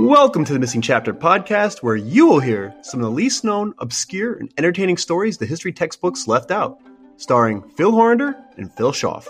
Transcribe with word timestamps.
Welcome 0.00 0.46
to 0.46 0.54
the 0.54 0.58
Missing 0.58 0.80
Chapter 0.80 1.12
podcast, 1.12 1.82
where 1.82 1.94
you 1.94 2.26
will 2.26 2.40
hear 2.40 2.74
some 2.80 3.00
of 3.00 3.04
the 3.04 3.10
least 3.10 3.44
known, 3.44 3.74
obscure, 3.80 4.32
and 4.32 4.50
entertaining 4.56 4.96
stories 4.96 5.36
the 5.36 5.44
history 5.44 5.74
textbooks 5.74 6.26
left 6.26 6.50
out, 6.50 6.80
starring 7.18 7.68
Phil 7.76 7.92
Horander 7.92 8.34
and 8.56 8.72
Phil 8.72 8.92
Schaff. 8.92 9.28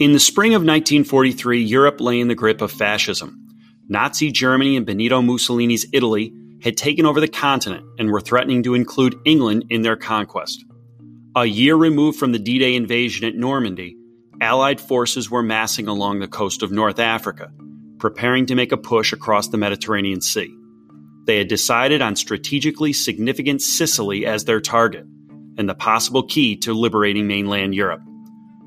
In 0.00 0.12
the 0.12 0.18
spring 0.18 0.54
of 0.54 0.62
1943, 0.62 1.62
Europe 1.62 2.00
lay 2.00 2.18
in 2.18 2.26
the 2.26 2.34
grip 2.34 2.60
of 2.60 2.72
fascism. 2.72 3.43
Nazi 3.94 4.32
Germany 4.32 4.76
and 4.76 4.84
Benito 4.84 5.22
Mussolini's 5.22 5.86
Italy 5.92 6.32
had 6.64 6.76
taken 6.76 7.06
over 7.06 7.20
the 7.20 7.28
continent 7.28 7.86
and 7.96 8.10
were 8.10 8.20
threatening 8.20 8.64
to 8.64 8.74
include 8.74 9.14
England 9.24 9.66
in 9.70 9.82
their 9.82 9.94
conquest. 9.94 10.64
A 11.36 11.44
year 11.44 11.76
removed 11.76 12.18
from 12.18 12.32
the 12.32 12.40
D 12.40 12.58
Day 12.58 12.74
invasion 12.74 13.24
at 13.24 13.36
Normandy, 13.36 13.96
Allied 14.40 14.80
forces 14.80 15.30
were 15.30 15.44
massing 15.44 15.86
along 15.86 16.18
the 16.18 16.26
coast 16.26 16.64
of 16.64 16.72
North 16.72 16.98
Africa, 16.98 17.52
preparing 18.00 18.46
to 18.46 18.56
make 18.56 18.72
a 18.72 18.76
push 18.76 19.12
across 19.12 19.46
the 19.46 19.58
Mediterranean 19.58 20.20
Sea. 20.20 20.52
They 21.26 21.38
had 21.38 21.46
decided 21.46 22.02
on 22.02 22.16
strategically 22.16 22.92
significant 22.92 23.62
Sicily 23.62 24.26
as 24.26 24.42
their 24.42 24.60
target 24.60 25.06
and 25.56 25.68
the 25.68 25.74
possible 25.76 26.24
key 26.24 26.56
to 26.56 26.74
liberating 26.74 27.28
mainland 27.28 27.76
Europe. 27.76 28.02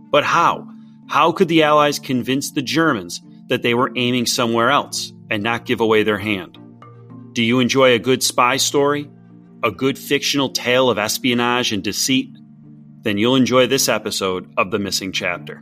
But 0.09 0.23
how? 0.23 0.65
How 1.09 1.33
could 1.33 1.49
the 1.49 1.63
Allies 1.63 1.99
convince 1.99 2.51
the 2.51 2.61
Germans 2.61 3.21
that 3.49 3.61
they 3.61 3.73
were 3.73 3.91
aiming 3.97 4.25
somewhere 4.25 4.69
else 4.69 5.11
and 5.29 5.43
not 5.43 5.65
give 5.65 5.81
away 5.81 6.03
their 6.03 6.17
hand? 6.17 6.57
Do 7.33 7.43
you 7.43 7.59
enjoy 7.59 7.93
a 7.93 7.99
good 7.99 8.23
spy 8.23 8.57
story? 8.57 9.09
A 9.63 9.71
good 9.71 9.97
fictional 9.97 10.49
tale 10.49 10.89
of 10.89 10.97
espionage 10.97 11.71
and 11.71 11.83
deceit? 11.83 12.29
Then 13.01 13.17
you'll 13.17 13.35
enjoy 13.35 13.67
this 13.67 13.89
episode 13.89 14.51
of 14.57 14.71
The 14.71 14.79
Missing 14.79 15.11
Chapter. 15.11 15.61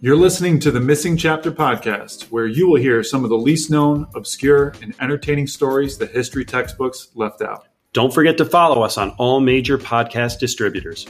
You're 0.00 0.14
listening 0.14 0.60
to 0.60 0.70
the 0.70 0.78
Missing 0.78 1.16
Chapter 1.16 1.50
podcast, 1.50 2.30
where 2.30 2.46
you 2.46 2.68
will 2.68 2.80
hear 2.80 3.02
some 3.02 3.24
of 3.24 3.30
the 3.30 3.36
least 3.36 3.68
known, 3.68 4.06
obscure, 4.14 4.72
and 4.80 4.94
entertaining 5.00 5.48
stories 5.48 5.98
the 5.98 6.06
history 6.06 6.44
textbooks 6.44 7.08
left 7.16 7.42
out. 7.42 7.66
Don't 7.94 8.14
forget 8.14 8.38
to 8.38 8.44
follow 8.44 8.82
us 8.82 8.96
on 8.96 9.10
all 9.18 9.40
major 9.40 9.76
podcast 9.76 10.38
distributors. 10.38 11.08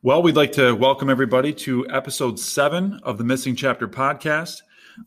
Well, 0.00 0.22
we'd 0.22 0.36
like 0.36 0.52
to 0.52 0.72
welcome 0.72 1.10
everybody 1.10 1.52
to 1.52 1.86
episode 1.90 2.38
seven 2.38 3.00
of 3.02 3.18
the 3.18 3.24
Missing 3.24 3.56
Chapter 3.56 3.86
podcast. 3.86 4.62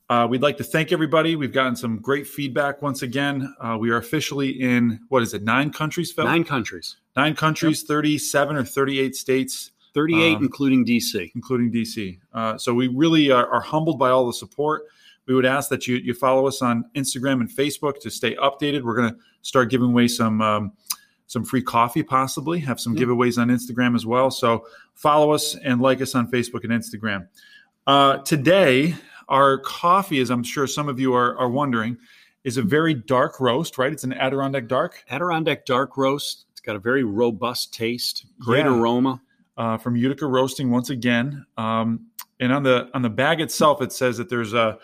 Uh, 0.10 0.28
we'd 0.30 0.42
like 0.44 0.58
to 0.58 0.64
thank 0.64 0.92
everybody. 0.92 1.36
We've 1.36 1.52
gotten 1.52 1.76
some 1.76 1.98
great 1.98 2.28
feedback 2.28 2.82
once 2.82 3.02
again. 3.02 3.54
Uh, 3.60 3.78
we 3.80 3.90
are 3.90 3.98
officially 3.98 4.50
in, 4.50 5.00
what 5.10 5.24
is 5.24 5.34
it, 5.34 5.44
nine 5.44 5.72
countries, 5.72 6.12
Phil? 6.12 6.26
Nine 6.26 6.44
countries, 6.44 6.98
Nine 7.16 7.36
countries, 7.36 7.84
37 7.84 8.56
or 8.56 8.64
38 8.64 9.16
states. 9.16 9.72
38, 9.94 10.38
Um, 10.38 10.44
including 10.44 10.86
DC. 10.86 11.32
including 11.36 11.72
DC. 11.72 12.20
Uh, 12.34 12.58
so 12.58 12.74
we 12.74 12.88
really 12.88 13.32
are, 13.32 13.48
are 13.48 13.62
humbled 13.62 14.00
by 14.00 14.10
all 14.10 14.26
the 14.28 14.34
support. 14.34 14.84
We 15.26 15.36
would 15.36 15.46
ask 15.46 15.70
that 15.70 15.88
you 15.88 15.96
you 15.98 16.14
follow 16.14 16.48
us 16.48 16.62
on 16.62 16.84
Instagram 16.96 17.40
and 17.42 17.50
Facebook 17.50 18.00
to 18.02 18.10
stay 18.12 18.36
updated. 18.36 18.82
We're 18.84 18.96
going 18.96 19.12
to 19.14 19.18
start 19.42 19.70
giving 19.70 19.90
away 19.92 20.08
some 20.10 20.42
um, 20.42 20.72
some 21.28 21.46
free 21.46 21.62
coffee, 21.62 22.04
possibly 22.04 22.60
have 22.60 22.80
some 22.80 22.96
giveaways 22.96 23.38
on 23.42 23.48
Instagram 23.48 23.96
as 23.96 24.06
well. 24.06 24.30
So 24.30 24.66
follow 24.96 25.32
us 25.32 25.56
and 25.64 25.82
like 25.82 26.02
us 26.02 26.14
on 26.16 26.30
Facebook 26.30 26.64
and 26.66 26.74
Instagram. 26.74 27.28
Uh, 27.88 28.18
today, 28.20 28.96
our 29.30 29.58
coffee, 29.60 30.20
as 30.20 30.30
I'm 30.30 30.44
sure 30.44 30.68
some 30.68 30.90
of 30.90 31.00
you 31.00 31.14
are, 31.14 31.38
are 31.38 31.50
wondering, 31.50 31.98
is 32.44 32.58
a 32.58 32.62
very 32.62 32.94
dark 32.94 33.40
roast. 33.40 33.78
Right? 33.78 33.94
It's 33.94 34.04
an 34.04 34.14
Adirondack 34.14 34.68
dark. 34.68 35.04
Adirondack 35.10 35.66
dark 35.66 35.96
roast. 35.98 36.46
It's 36.52 36.60
got 36.62 36.76
a 36.76 36.80
very 36.80 37.04
robust 37.06 37.74
taste, 37.74 38.26
great 38.40 38.66
Yeah. 38.66 38.78
aroma. 38.78 39.22
Uh, 39.58 39.78
from 39.78 39.96
Utica 39.96 40.26
Roasting 40.26 40.72
once 40.72 40.90
again. 40.90 41.46
Um, 41.58 42.08
and 42.40 42.52
on 42.52 42.64
the 42.64 42.90
on 42.94 43.02
the 43.02 43.10
bag 43.10 43.42
itself, 43.42 43.82
it 43.82 43.92
says 43.92 44.18
that 44.18 44.30
there's 44.30 44.54
a 44.54 44.78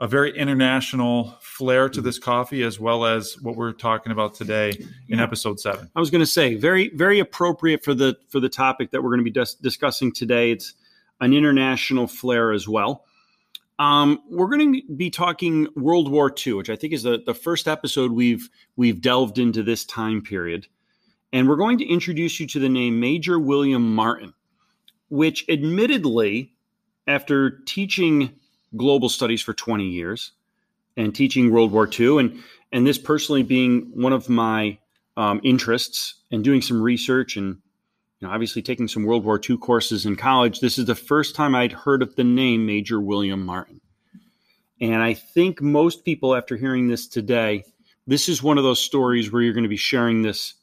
a 0.00 0.08
very 0.08 0.36
international 0.36 1.36
flair 1.40 1.88
to 1.88 2.00
this 2.00 2.18
coffee, 2.18 2.62
as 2.62 2.80
well 2.80 3.04
as 3.04 3.40
what 3.40 3.56
we're 3.56 3.72
talking 3.72 4.10
about 4.10 4.34
today 4.34 4.72
in 5.08 5.20
episode 5.20 5.60
seven. 5.60 5.88
I 5.94 6.00
was 6.00 6.10
going 6.10 6.20
to 6.20 6.26
say 6.26 6.54
very 6.54 6.90
very 6.94 7.20
appropriate 7.20 7.84
for 7.84 7.94
the 7.94 8.16
for 8.28 8.40
the 8.40 8.48
topic 8.48 8.90
that 8.90 9.02
we're 9.02 9.10
going 9.10 9.20
to 9.20 9.24
be 9.24 9.30
dis- 9.30 9.54
discussing 9.54 10.12
today. 10.12 10.50
It's 10.50 10.74
an 11.20 11.32
international 11.32 12.06
flair 12.06 12.52
as 12.52 12.66
well. 12.66 13.04
Um, 13.78 14.22
we're 14.30 14.48
going 14.48 14.74
to 14.74 14.94
be 14.94 15.10
talking 15.10 15.66
World 15.74 16.10
War 16.10 16.32
II, 16.46 16.54
which 16.54 16.70
I 16.70 16.76
think 16.76 16.92
is 16.92 17.02
the, 17.02 17.22
the 17.24 17.34
first 17.34 17.66
episode 17.66 18.12
we've 18.12 18.48
we've 18.76 19.00
delved 19.00 19.38
into 19.38 19.62
this 19.62 19.84
time 19.84 20.22
period, 20.22 20.68
and 21.34 21.48
we're 21.48 21.56
going 21.56 21.78
to 21.78 21.84
introduce 21.84 22.38
you 22.38 22.46
to 22.46 22.60
the 22.60 22.68
name 22.68 23.00
Major 23.00 23.40
William 23.40 23.92
Martin, 23.92 24.32
which 25.08 25.44
admittedly, 25.48 26.52
after 27.08 27.58
teaching 27.66 28.30
global 28.76 29.08
studies 29.08 29.42
for 29.42 29.52
20 29.52 29.84
years 29.84 30.30
and 30.96 31.12
teaching 31.12 31.50
World 31.50 31.72
War 31.72 31.90
II, 31.92 32.20
and 32.20 32.42
and 32.70 32.86
this 32.86 32.98
personally 32.98 33.42
being 33.42 33.90
one 33.94 34.12
of 34.12 34.28
my 34.28 34.78
um, 35.16 35.40
interests 35.42 36.14
and 36.30 36.44
doing 36.44 36.62
some 36.62 36.80
research 36.80 37.36
and 37.36 37.58
you 38.20 38.28
know, 38.28 38.32
obviously 38.32 38.62
taking 38.62 38.86
some 38.86 39.02
World 39.02 39.24
War 39.24 39.40
II 39.48 39.56
courses 39.56 40.06
in 40.06 40.14
college, 40.14 40.60
this 40.60 40.78
is 40.78 40.86
the 40.86 40.94
first 40.94 41.34
time 41.34 41.56
I'd 41.56 41.72
heard 41.72 42.00
of 42.00 42.14
the 42.14 42.24
name 42.24 42.64
Major 42.64 43.00
William 43.00 43.44
Martin. 43.44 43.80
And 44.80 45.02
I 45.02 45.14
think 45.14 45.60
most 45.60 46.04
people, 46.04 46.36
after 46.36 46.56
hearing 46.56 46.86
this 46.86 47.08
today, 47.08 47.64
this 48.06 48.28
is 48.28 48.40
one 48.40 48.56
of 48.56 48.64
those 48.64 48.80
stories 48.80 49.32
where 49.32 49.42
you're 49.42 49.52
going 49.52 49.64
to 49.64 49.68
be 49.68 49.76
sharing 49.76 50.22
this 50.22 50.54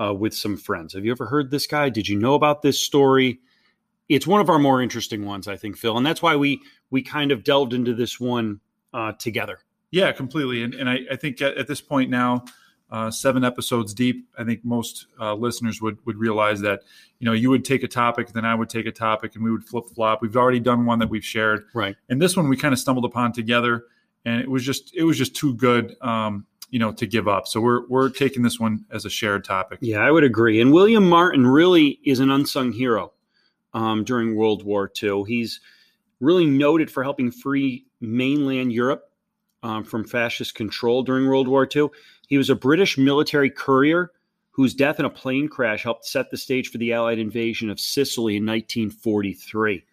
uh, 0.00 0.14
with 0.14 0.34
some 0.34 0.56
friends. 0.56 0.94
Have 0.94 1.04
you 1.04 1.10
ever 1.12 1.26
heard 1.26 1.50
this 1.50 1.66
guy? 1.66 1.88
Did 1.88 2.08
you 2.08 2.18
know 2.18 2.34
about 2.34 2.62
this 2.62 2.80
story? 2.80 3.40
It's 4.08 4.26
one 4.26 4.40
of 4.40 4.48
our 4.50 4.58
more 4.58 4.82
interesting 4.82 5.24
ones, 5.24 5.46
I 5.46 5.56
think, 5.56 5.76
Phil, 5.76 5.96
and 5.96 6.04
that's 6.04 6.22
why 6.22 6.36
we 6.36 6.60
we 6.90 7.02
kind 7.02 7.30
of 7.30 7.44
delved 7.44 7.72
into 7.72 7.94
this 7.94 8.18
one 8.18 8.60
uh, 8.92 9.12
together. 9.12 9.60
Yeah, 9.92 10.12
completely. 10.12 10.62
And, 10.62 10.74
and 10.74 10.88
I, 10.88 11.00
I 11.10 11.16
think 11.16 11.40
at, 11.42 11.56
at 11.56 11.66
this 11.66 11.80
point 11.80 12.10
now, 12.10 12.44
uh, 12.90 13.10
seven 13.10 13.44
episodes 13.44 13.94
deep, 13.94 14.28
I 14.36 14.42
think 14.44 14.64
most 14.64 15.06
uh, 15.20 15.34
listeners 15.34 15.80
would 15.80 16.04
would 16.06 16.16
realize 16.16 16.60
that 16.62 16.82
you 17.20 17.24
know 17.24 17.32
you 17.32 17.50
would 17.50 17.64
take 17.64 17.84
a 17.84 17.88
topic, 17.88 18.32
then 18.32 18.44
I 18.44 18.54
would 18.54 18.68
take 18.68 18.86
a 18.86 18.92
topic, 18.92 19.36
and 19.36 19.44
we 19.44 19.52
would 19.52 19.64
flip 19.64 19.84
flop. 19.94 20.22
We've 20.22 20.36
already 20.36 20.60
done 20.60 20.86
one 20.86 20.98
that 20.98 21.08
we've 21.08 21.24
shared, 21.24 21.66
Right. 21.72 21.94
and 22.08 22.20
this 22.20 22.36
one 22.36 22.48
we 22.48 22.56
kind 22.56 22.72
of 22.72 22.80
stumbled 22.80 23.04
upon 23.04 23.32
together, 23.32 23.84
and 24.24 24.40
it 24.40 24.50
was 24.50 24.64
just 24.64 24.92
it 24.96 25.04
was 25.04 25.16
just 25.16 25.36
too 25.36 25.54
good, 25.54 25.94
um, 26.00 26.46
you 26.70 26.78
know, 26.78 26.92
to 26.92 27.06
give 27.06 27.28
up. 27.28 27.46
So 27.46 27.60
we're 27.60 27.86
we're 27.88 28.10
taking 28.10 28.42
this 28.42 28.58
one 28.58 28.84
as 28.90 29.04
a 29.04 29.10
shared 29.10 29.44
topic. 29.44 29.78
Yeah, 29.82 29.98
I 29.98 30.10
would 30.10 30.24
agree. 30.24 30.60
And 30.60 30.72
William 30.72 31.08
Martin 31.08 31.46
really 31.46 32.00
is 32.04 32.20
an 32.20 32.30
unsung 32.30 32.72
hero 32.72 33.12
um, 33.74 34.04
during 34.04 34.36
World 34.36 34.64
War 34.64 34.90
II. 35.02 35.24
He's 35.26 35.60
really 36.20 36.46
noted 36.46 36.90
for 36.90 37.02
helping 37.02 37.30
free 37.30 37.86
mainland 38.00 38.72
Europe 38.72 39.10
um, 39.62 39.84
from 39.84 40.04
fascist 40.04 40.54
control 40.54 41.02
during 41.02 41.26
World 41.26 41.48
War 41.48 41.68
II. 41.74 41.88
He 42.28 42.38
was 42.38 42.50
a 42.50 42.54
British 42.54 42.96
military 42.96 43.50
courier 43.50 44.12
whose 44.52 44.74
death 44.74 44.98
in 44.98 45.06
a 45.06 45.10
plane 45.10 45.48
crash 45.48 45.82
helped 45.82 46.04
set 46.04 46.30
the 46.30 46.36
stage 46.36 46.70
for 46.70 46.78
the 46.78 46.92
Allied 46.92 47.18
invasion 47.18 47.70
of 47.70 47.80
Sicily 47.80 48.36
in 48.36 48.44
1943 48.44 49.84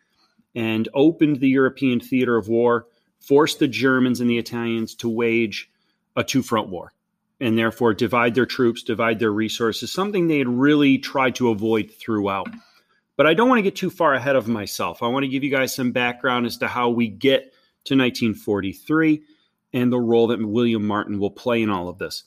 and 0.55 0.89
opened 0.93 1.39
the 1.39 1.49
European 1.49 1.99
theater 1.99 2.35
of 2.35 2.47
war, 2.47 2.87
forced 3.19 3.59
the 3.59 3.67
Germans 3.67 4.19
and 4.19 4.29
the 4.29 4.37
Italians 4.37 4.95
to 4.95 5.09
wage 5.09 5.69
a 6.17 6.23
two 6.23 6.41
front 6.41 6.67
war 6.67 6.91
and 7.39 7.57
therefore 7.57 7.93
divide 7.93 8.35
their 8.35 8.45
troops, 8.45 8.83
divide 8.83 9.19
their 9.19 9.31
resources, 9.31 9.91
something 9.91 10.27
they 10.27 10.39
had 10.39 10.49
really 10.49 10.97
tried 10.97 11.35
to 11.35 11.49
avoid 11.49 11.91
throughout. 11.91 12.49
But 13.15 13.27
I 13.27 13.33
don't 13.33 13.47
want 13.47 13.59
to 13.59 13.63
get 13.63 13.75
too 13.75 13.91
far 13.91 14.13
ahead 14.13 14.35
of 14.35 14.47
myself. 14.47 15.01
I 15.01 15.07
want 15.07 15.23
to 15.23 15.29
give 15.29 15.43
you 15.43 15.51
guys 15.51 15.73
some 15.73 15.91
background 15.91 16.45
as 16.45 16.57
to 16.57 16.67
how 16.67 16.89
we 16.89 17.07
get 17.07 17.53
to 17.85 17.95
1943 17.95 19.21
and 19.73 19.91
the 19.91 19.99
role 19.99 20.27
that 20.27 20.43
William 20.43 20.85
Martin 20.85 21.19
will 21.19 21.31
play 21.31 21.61
in 21.61 21.69
all 21.69 21.89
of 21.89 21.99
this. 21.99 22.23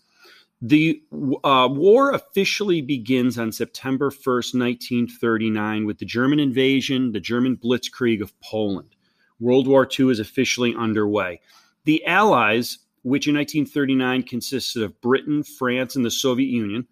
The 0.62 1.02
uh, 1.42 1.68
war 1.70 2.12
officially 2.12 2.82
begins 2.82 3.38
on 3.38 3.50
September 3.50 4.10
1st, 4.10 4.54
1939, 4.58 5.86
with 5.86 5.98
the 5.98 6.04
German 6.04 6.38
invasion, 6.38 7.12
the 7.12 7.20
German 7.20 7.56
blitzkrieg 7.56 8.20
of 8.20 8.38
Poland. 8.40 8.94
World 9.38 9.66
War 9.66 9.88
II 9.98 10.10
is 10.10 10.20
officially 10.20 10.74
underway. 10.74 11.40
The 11.84 12.04
Allies, 12.04 12.78
which 13.02 13.26
in 13.26 13.34
1939 13.34 14.22
consisted 14.24 14.82
of 14.82 15.00
Britain, 15.00 15.42
France, 15.42 15.96
and 15.96 16.04
the 16.04 16.10
Soviet 16.10 16.48
Union, 16.48 16.86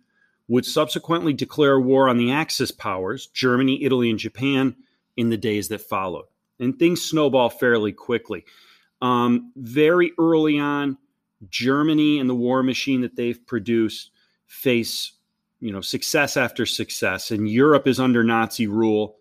would 0.48 0.64
subsequently 0.64 1.32
declare 1.32 1.78
war 1.78 2.08
on 2.08 2.16
the 2.16 2.32
Axis 2.32 2.70
powers, 2.70 3.26
Germany, 3.28 3.84
Italy, 3.84 4.08
and 4.10 4.18
Japan, 4.18 4.74
in 5.16 5.28
the 5.28 5.36
days 5.36 5.68
that 5.68 5.82
followed. 5.82 6.24
And 6.58 6.78
things 6.78 7.02
snowball 7.02 7.50
fairly 7.50 7.92
quickly. 7.92 8.44
Um, 9.02 9.52
very 9.56 10.12
early 10.18 10.58
on, 10.58 10.96
Germany 11.50 12.18
and 12.18 12.28
the 12.28 12.34
war 12.34 12.62
machine 12.62 13.02
that 13.02 13.16
they've 13.16 13.46
produced 13.46 14.10
face, 14.46 15.12
you 15.60 15.72
know, 15.72 15.80
success 15.80 16.36
after 16.36 16.66
success, 16.66 17.30
and 17.30 17.48
Europe 17.48 17.86
is 17.86 18.00
under 18.00 18.24
Nazi 18.24 18.66
rule 18.66 19.16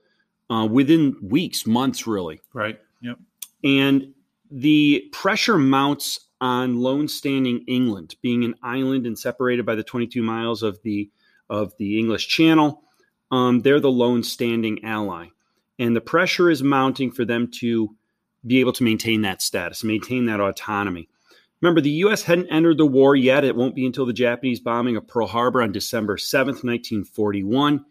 uh, 0.49 0.67
within 0.69 1.15
weeks, 1.21 1.67
months, 1.67 2.07
really. 2.07 2.41
Right. 2.53 2.79
Yep. 3.01 3.19
And 3.63 4.13
the 4.49 5.09
pressure 5.11 5.57
mounts 5.57 6.26
on 6.39 6.79
lone 6.79 7.07
standing 7.07 7.63
England, 7.67 8.15
being 8.21 8.43
an 8.43 8.55
island 8.61 9.05
and 9.05 9.17
separated 9.17 9.65
by 9.65 9.75
the 9.75 9.83
22 9.83 10.21
miles 10.21 10.63
of 10.63 10.81
the 10.83 11.09
of 11.49 11.73
the 11.77 11.97
English 11.97 12.27
Channel. 12.27 12.83
Um, 13.31 13.61
they're 13.61 13.79
the 13.79 13.91
lone 13.91 14.23
standing 14.23 14.83
ally, 14.83 15.27
and 15.79 15.95
the 15.95 16.01
pressure 16.01 16.49
is 16.49 16.63
mounting 16.63 17.11
for 17.11 17.25
them 17.25 17.49
to 17.59 17.95
be 18.45 18.59
able 18.59 18.73
to 18.73 18.83
maintain 18.83 19.21
that 19.21 19.41
status, 19.41 19.83
maintain 19.83 20.25
that 20.25 20.39
autonomy. 20.39 21.09
Remember, 21.61 21.81
the 21.81 21.89
U.S. 21.89 22.21
hadn't 22.21 22.51
entered 22.51 22.77
the 22.77 22.85
war 22.85 23.15
yet. 23.15 23.43
It 23.43 23.55
won't 23.55 23.75
be 23.75 23.85
until 23.85 24.05
the 24.05 24.13
Japanese 24.13 24.59
bombing 24.59 24.95
of 24.95 25.07
Pearl 25.07 25.27
Harbor 25.27 25.63
on 25.63 25.71
December 25.71 26.17
7th, 26.17 26.63
1941. 26.63 27.83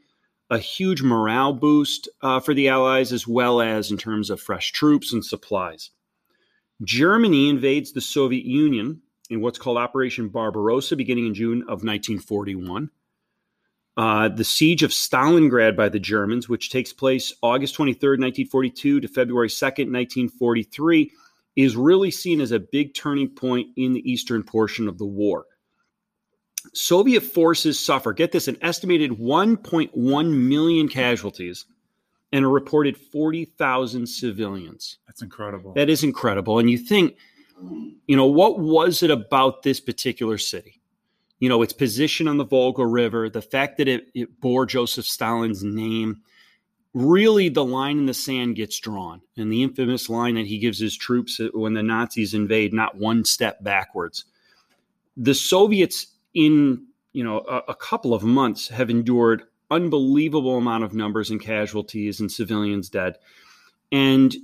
A 0.48 0.58
huge 0.58 1.02
morale 1.02 1.52
boost 1.52 2.08
uh, 2.22 2.38
for 2.38 2.54
the 2.54 2.68
Allies, 2.68 3.12
as 3.12 3.26
well 3.26 3.60
as 3.60 3.90
in 3.90 3.98
terms 3.98 4.30
of 4.30 4.40
fresh 4.40 4.70
troops 4.70 5.12
and 5.12 5.24
supplies. 5.24 5.90
Germany 6.82 7.48
invades 7.48 7.92
the 7.92 8.00
Soviet 8.00 8.44
Union 8.44 9.00
in 9.30 9.40
what's 9.40 9.58
called 9.58 9.78
Operation 9.78 10.28
Barbarossa, 10.28 10.96
beginning 10.96 11.26
in 11.26 11.34
June 11.34 11.62
of 11.62 11.82
1941. 11.82 12.90
Uh, 13.96 14.28
the 14.28 14.44
siege 14.44 14.82
of 14.82 14.90
Stalingrad 14.90 15.74
by 15.74 15.88
the 15.88 15.98
Germans, 15.98 16.48
which 16.48 16.70
takes 16.70 16.92
place 16.92 17.32
August 17.42 17.74
23, 17.74 18.10
1942 18.10 19.00
to 19.00 19.08
February 19.08 19.48
2nd, 19.48 19.90
1943 19.90 21.10
is 21.56 21.76
really 21.76 22.10
seen 22.10 22.42
as 22.42 22.52
a 22.52 22.60
big 22.60 22.92
turning 22.92 23.30
point 23.30 23.68
in 23.76 23.94
the 23.94 24.10
eastern 24.10 24.42
portion 24.42 24.86
of 24.86 24.98
the 24.98 25.06
war. 25.06 25.46
Soviet 26.74 27.22
forces 27.22 27.78
suffer, 27.78 28.12
get 28.12 28.32
this, 28.32 28.48
an 28.48 28.58
estimated 28.60 29.12
1.1 29.12 30.48
million 30.48 30.88
casualties 30.88 31.64
and 32.32 32.44
a 32.44 32.48
reported 32.48 32.96
40,000 32.96 34.06
civilians. 34.06 34.98
That's 35.06 35.22
incredible. 35.22 35.72
That 35.74 35.88
is 35.88 36.02
incredible. 36.02 36.58
And 36.58 36.70
you 36.70 36.78
think, 36.78 37.16
you 38.06 38.16
know, 38.16 38.26
what 38.26 38.58
was 38.58 39.02
it 39.02 39.10
about 39.10 39.62
this 39.62 39.80
particular 39.80 40.38
city? 40.38 40.80
You 41.38 41.48
know, 41.48 41.62
its 41.62 41.72
position 41.72 42.28
on 42.28 42.38
the 42.38 42.44
Volga 42.44 42.86
River, 42.86 43.28
the 43.28 43.42
fact 43.42 43.78
that 43.78 43.88
it, 43.88 44.08
it 44.14 44.40
bore 44.40 44.66
Joseph 44.66 45.06
Stalin's 45.06 45.62
name, 45.62 46.22
really 46.96 47.50
the 47.50 47.64
line 47.64 47.98
in 47.98 48.06
the 48.06 48.14
sand 48.14 48.56
gets 48.56 48.80
drawn 48.80 49.20
and 49.36 49.52
the 49.52 49.62
infamous 49.62 50.08
line 50.08 50.34
that 50.34 50.46
he 50.46 50.56
gives 50.56 50.78
his 50.78 50.96
troops 50.96 51.38
when 51.52 51.74
the 51.74 51.82
nazis 51.82 52.32
invade 52.32 52.72
not 52.72 52.96
one 52.96 53.22
step 53.22 53.62
backwards 53.62 54.24
the 55.18 55.34
soviets 55.34 56.06
in 56.32 56.82
you 57.12 57.22
know 57.22 57.40
a, 57.40 57.62
a, 57.68 57.74
couple 57.74 58.14
of 58.14 58.22
months 58.22 58.68
have 58.68 58.88
endured 58.88 59.42
unbelievable 59.70 60.56
amount 60.56 60.84
of 60.84 60.94
numbers 60.94 61.30
and 61.30 61.40
casualties 61.40 62.20
and 62.20 62.30
civilians 62.30 62.88
dead 62.88 63.16
and 63.92 64.36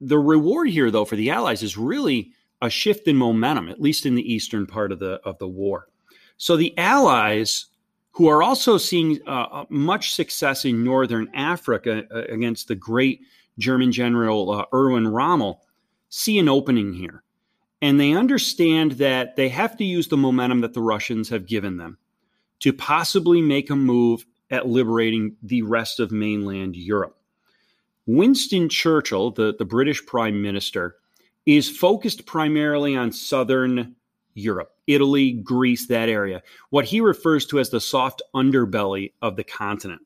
the 0.00 0.18
reward 0.18 0.68
here 0.68 0.90
though 0.90 1.04
for 1.04 1.16
the 1.16 1.30
allies 1.30 1.62
is 1.62 1.76
really 1.76 2.32
a 2.62 2.68
shift 2.68 3.08
in 3.08 3.16
momentum 3.16 3.68
at 3.68 3.80
least 3.80 4.04
in 4.04 4.14
the 4.14 4.32
eastern 4.32 4.66
part 4.66 4.92
of 4.92 4.98
the 4.98 5.20
of 5.24 5.38
the 5.38 5.48
war 5.48 5.88
so 6.36 6.56
the 6.56 6.76
allies 6.78 7.66
who 8.12 8.28
are 8.28 8.42
also 8.42 8.76
seeing 8.76 9.18
uh, 9.26 9.30
uh, 9.30 9.64
much 9.68 10.14
success 10.14 10.64
in 10.64 10.84
northern 10.84 11.30
Africa 11.34 12.04
uh, 12.10 12.22
against 12.32 12.68
the 12.68 12.74
great 12.74 13.20
German 13.58 13.92
general 13.92 14.50
uh, 14.50 14.64
Erwin 14.74 15.08
Rommel, 15.08 15.60
see 16.08 16.38
an 16.38 16.48
opening 16.48 16.92
here. 16.92 17.22
And 17.82 17.98
they 17.98 18.12
understand 18.12 18.92
that 18.92 19.36
they 19.36 19.48
have 19.48 19.76
to 19.78 19.84
use 19.84 20.08
the 20.08 20.16
momentum 20.16 20.60
that 20.60 20.74
the 20.74 20.82
Russians 20.82 21.28
have 21.30 21.46
given 21.46 21.78
them 21.78 21.98
to 22.60 22.72
possibly 22.72 23.40
make 23.40 23.70
a 23.70 23.76
move 23.76 24.26
at 24.50 24.68
liberating 24.68 25.36
the 25.42 25.62
rest 25.62 26.00
of 26.00 26.10
mainland 26.10 26.76
Europe. 26.76 27.16
Winston 28.06 28.68
Churchill, 28.68 29.30
the, 29.30 29.54
the 29.56 29.64
British 29.64 30.04
Prime 30.04 30.42
Minister, 30.42 30.96
is 31.46 31.68
focused 31.68 32.26
primarily 32.26 32.96
on 32.96 33.12
southern 33.12 33.94
Europe, 34.34 34.72
Italy, 34.86 35.32
Greece, 35.32 35.86
that 35.86 36.08
area, 36.08 36.42
what 36.70 36.84
he 36.84 37.00
refers 37.00 37.46
to 37.46 37.58
as 37.58 37.70
the 37.70 37.80
soft 37.80 38.22
underbelly 38.34 39.12
of 39.22 39.36
the 39.36 39.44
continent. 39.44 40.02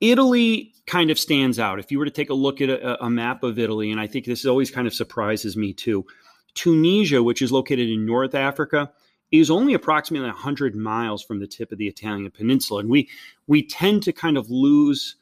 Italy 0.00 0.74
kind 0.86 1.10
of 1.10 1.18
stands 1.18 1.58
out. 1.58 1.78
If 1.78 1.90
you 1.90 1.98
were 1.98 2.04
to 2.04 2.10
take 2.10 2.30
a 2.30 2.34
look 2.34 2.60
at 2.60 2.68
a, 2.68 3.02
a, 3.02 3.08
map 3.08 3.42
of 3.42 3.58
Italy, 3.58 3.90
and 3.90 4.00
I 4.00 4.06
think 4.06 4.26
this 4.26 4.44
always 4.44 4.70
kind 4.70 4.86
of 4.86 4.94
surprises 4.94 5.56
me 5.56 5.72
too, 5.72 6.04
Tunisia, 6.54 7.22
which 7.22 7.40
is 7.40 7.52
located 7.52 7.88
in 7.88 8.04
North 8.04 8.34
Africa, 8.34 8.92
is 9.40 9.50
only 9.50 9.74
approximately 9.74 10.28
100 10.28 10.74
miles 10.74 11.22
from 11.22 11.40
the 11.40 11.46
tip 11.46 11.72
of 11.72 11.78
the 11.78 11.88
Italian 11.88 12.30
peninsula. 12.30 12.80
And 12.80 12.88
we, 12.88 13.08
we 13.46 13.66
tend 13.66 14.02
to 14.04 14.12
kind 14.12 14.36
of 14.36 14.50
lose, 14.50 15.16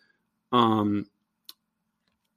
um, 0.52 1.06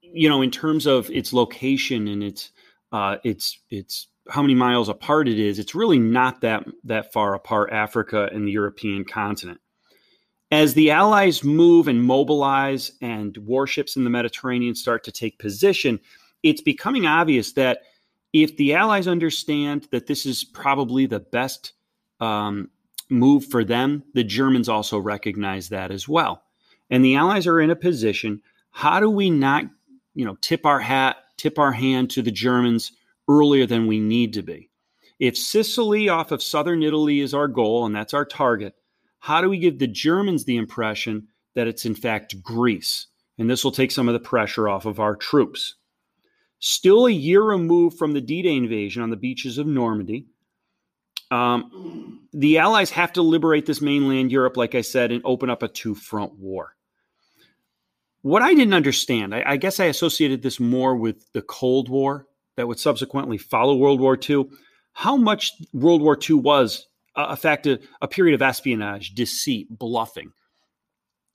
you 0.02 0.30
know, 0.30 0.42
in 0.42 0.52
terms 0.52 0.86
of 0.86 1.10
its 1.10 1.34
location 1.34 2.08
and 2.08 2.24
its, 2.24 2.52
uh, 2.92 3.18
its, 3.24 3.60
its 3.70 4.08
how 4.30 4.42
many 4.42 4.56
miles 4.56 4.90
apart 4.90 5.28
it 5.28 5.40
is, 5.40 5.60
it's 5.60 5.76
really 5.76 6.00
not 6.00 6.42
that 6.42 6.66
that 6.84 7.14
far 7.14 7.36
apart 7.36 7.72
Africa 7.72 8.30
and 8.32 8.48
the 8.48 8.52
European 8.52 9.06
continent. 9.06 9.60
As 10.52 10.74
the 10.74 10.92
Allies 10.92 11.44
move 11.44 11.88
and 11.88 12.04
mobilize 12.04 12.92
and 13.02 13.36
warships 13.38 13.96
in 13.96 14.04
the 14.04 14.10
Mediterranean 14.10 14.76
start 14.76 15.04
to 15.04 15.12
take 15.12 15.40
position, 15.40 16.00
it's 16.44 16.62
becoming 16.62 17.06
obvious 17.06 17.54
that 17.54 17.80
if 18.44 18.58
the 18.58 18.74
Allies 18.74 19.08
understand 19.08 19.88
that 19.92 20.08
this 20.08 20.26
is 20.26 20.44
probably 20.44 21.06
the 21.06 21.22
best 21.22 21.72
um, 22.20 22.70
move 23.10 23.46
for 23.46 23.64
them, 23.64 24.04
the 24.14 24.26
Germans 24.26 24.68
also 24.68 25.00
recognize 25.00 25.70
that 25.70 25.90
as 25.90 26.06
well. 26.06 26.44
And 26.90 27.04
the 27.04 27.16
Allies 27.16 27.48
are 27.48 27.62
in 27.62 27.70
a 27.70 27.78
position 27.78 28.42
how 28.72 29.00
do 29.00 29.10
we 29.10 29.30
not, 29.30 29.64
you 30.16 30.26
know, 30.26 30.36
tip 30.42 30.66
our 30.66 30.82
hat, 30.82 31.16
tip 31.38 31.58
our 31.58 31.72
hand 31.72 32.10
to 32.12 32.22
the 32.22 32.32
Germans 32.32 32.92
earlier 33.30 33.66
than 33.66 33.88
we 33.88 34.02
need 34.02 34.34
to 34.34 34.42
be. 34.42 34.70
If 35.18 35.38
Sicily 35.38 36.10
off 36.10 36.34
of 36.34 36.44
southern 36.44 36.84
Italy 36.84 37.22
is 37.22 37.34
our 37.34 37.48
goal 37.48 37.86
and 37.86 37.96
that's 37.96 38.14
our 38.14 38.26
target, 38.26 38.76
how 39.20 39.40
do 39.40 39.50
we 39.50 39.60
give 39.60 39.80
the 39.80 39.88
Germans 39.88 40.44
the 40.44 40.58
impression 40.58 41.30
that 41.54 41.68
it's 41.68 41.86
in 41.86 41.96
fact 41.96 42.44
Greece? 42.44 43.08
And 43.38 43.50
this 43.50 43.64
will 43.64 43.72
take 43.72 43.92
some 43.92 44.10
of 44.10 44.14
the 44.14 44.20
pressure 44.20 44.68
off 44.68 44.86
of 44.86 45.00
our 45.00 45.16
troops. 45.16 45.76
Still 46.60 47.06
a 47.06 47.12
year 47.12 47.42
removed 47.42 47.98
from 47.98 48.14
the 48.14 48.22
D 48.22 48.42
Day 48.42 48.56
invasion 48.56 49.04
on 49.04 49.10
the 49.10 49.16
beaches 49.16 49.58
of 49.58 49.68
Normandy, 49.68 50.28
um, 51.32 52.28
the 52.34 52.58
Allies 52.58 52.90
have 52.92 53.14
to 53.14 53.22
liberate 53.22 53.66
this 53.66 53.82
mainland 53.82 54.32
Europe, 54.32 54.58
like 54.58 54.76
I 54.76 54.82
said, 54.82 55.12
and 55.12 55.22
open 55.26 55.50
up 55.50 55.64
a 55.64 55.68
two 55.68 55.96
front 55.96 56.34
war. 56.38 56.76
What 58.22 58.42
I 58.42 58.54
didn't 58.54 58.74
understand, 58.74 59.36
I, 59.36 59.44
I 59.46 59.58
guess 59.58 59.80
I 59.80 59.86
associated 59.86 60.42
this 60.42 60.60
more 60.60 60.96
with 60.96 61.32
the 61.34 61.42
Cold 61.44 61.90
War 61.90 62.28
that 62.58 62.68
would 62.68 62.80
subsequently 62.80 63.38
follow 63.38 63.76
World 63.76 64.00
War 64.00 64.18
II, 64.18 64.46
how 64.94 65.16
much 65.16 65.52
World 65.74 66.02
War 66.02 66.18
II 66.18 66.38
was 66.38 66.88
a 67.16 67.36
fact, 67.36 67.68
a 67.68 68.08
period 68.08 68.36
of 68.36 68.42
espionage, 68.42 69.14
deceit, 69.14 69.68
bluffing. 69.70 70.32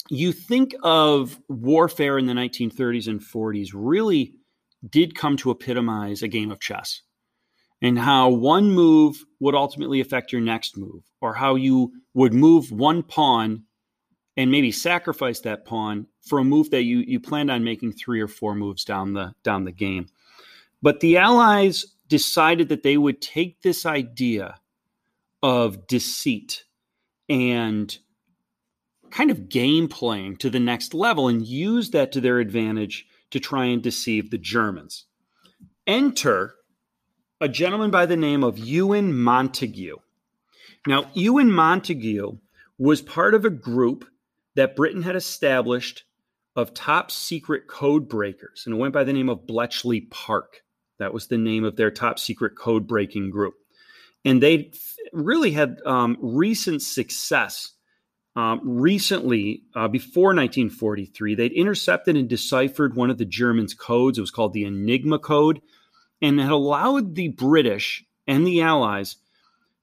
You 0.08 0.32
think 0.32 0.74
of 0.82 1.38
warfare 1.48 2.18
in 2.18 2.26
the 2.26 2.32
1930s 2.32 3.08
and 3.08 3.20
40s 3.20 3.70
really 3.72 4.34
did 4.88 5.14
come 5.14 5.36
to 5.38 5.50
epitomize 5.50 6.22
a 6.22 6.28
game 6.28 6.50
of 6.50 6.60
chess 6.60 7.02
and 7.82 7.98
how 7.98 8.28
one 8.28 8.70
move 8.70 9.24
would 9.40 9.54
ultimately 9.54 10.00
affect 10.00 10.32
your 10.32 10.40
next 10.40 10.76
move, 10.76 11.02
or 11.20 11.34
how 11.34 11.54
you 11.54 11.92
would 12.14 12.34
move 12.34 12.70
one 12.70 13.02
pawn 13.02 13.64
and 14.36 14.50
maybe 14.50 14.70
sacrifice 14.70 15.40
that 15.40 15.64
pawn 15.64 16.06
for 16.22 16.38
a 16.38 16.44
move 16.44 16.70
that 16.70 16.82
you 16.82 16.98
you 17.06 17.18
planned 17.20 17.50
on 17.50 17.64
making 17.64 17.92
three 17.92 18.20
or 18.20 18.28
four 18.28 18.54
moves 18.54 18.84
down 18.84 19.14
the 19.14 19.34
down 19.42 19.64
the 19.64 19.72
game. 19.72 20.06
But 20.82 21.00
the 21.00 21.16
Allies 21.18 21.86
decided 22.08 22.68
that 22.68 22.82
they 22.82 22.96
would 22.96 23.20
take 23.20 23.62
this 23.62 23.86
idea 23.86 24.60
of 25.42 25.86
deceit 25.86 26.64
and 27.28 27.96
kind 29.10 29.30
of 29.30 29.48
game 29.48 29.88
playing 29.88 30.36
to 30.36 30.50
the 30.50 30.60
next 30.60 30.94
level 30.94 31.28
and 31.28 31.46
use 31.46 31.90
that 31.90 32.12
to 32.12 32.20
their 32.20 32.38
advantage 32.38 33.06
to 33.30 33.40
try 33.40 33.66
and 33.66 33.82
deceive 33.82 34.30
the 34.30 34.38
Germans. 34.38 35.06
Enter 35.86 36.54
a 37.40 37.48
gentleman 37.48 37.90
by 37.90 38.06
the 38.06 38.16
name 38.16 38.44
of 38.44 38.58
Ewan 38.58 39.12
Montagu. 39.12 39.96
Now, 40.86 41.10
Ewan 41.14 41.50
Montagu 41.50 42.38
was 42.78 43.02
part 43.02 43.34
of 43.34 43.44
a 43.44 43.50
group 43.50 44.06
that 44.56 44.76
Britain 44.76 45.02
had 45.02 45.16
established 45.16 46.04
of 46.56 46.74
top 46.74 47.10
secret 47.10 47.66
code 47.66 48.08
breakers, 48.08 48.64
and 48.66 48.74
it 48.74 48.78
went 48.78 48.92
by 48.92 49.04
the 49.04 49.12
name 49.12 49.28
of 49.28 49.46
Bletchley 49.46 50.02
Park. 50.02 50.62
That 50.98 51.14
was 51.14 51.28
the 51.28 51.38
name 51.38 51.64
of 51.64 51.76
their 51.76 51.90
top 51.90 52.18
secret 52.18 52.56
code 52.56 52.86
breaking 52.86 53.30
group. 53.30 53.54
And 54.24 54.42
they 54.42 54.72
really 55.12 55.52
had 55.52 55.80
um, 55.86 56.18
recent 56.20 56.82
success. 56.82 57.72
Um, 58.36 58.60
recently, 58.62 59.64
uh, 59.74 59.88
before 59.88 60.28
1943, 60.28 61.34
they'd 61.34 61.52
intercepted 61.52 62.16
and 62.16 62.28
deciphered 62.28 62.94
one 62.94 63.10
of 63.10 63.18
the 63.18 63.24
Germans' 63.24 63.74
codes. 63.74 64.18
It 64.18 64.20
was 64.20 64.30
called 64.30 64.52
the 64.52 64.64
Enigma 64.64 65.18
Code, 65.18 65.60
and 66.22 66.38
had 66.40 66.52
allowed 66.52 67.14
the 67.14 67.28
British 67.28 68.04
and 68.26 68.46
the 68.46 68.62
Allies 68.62 69.16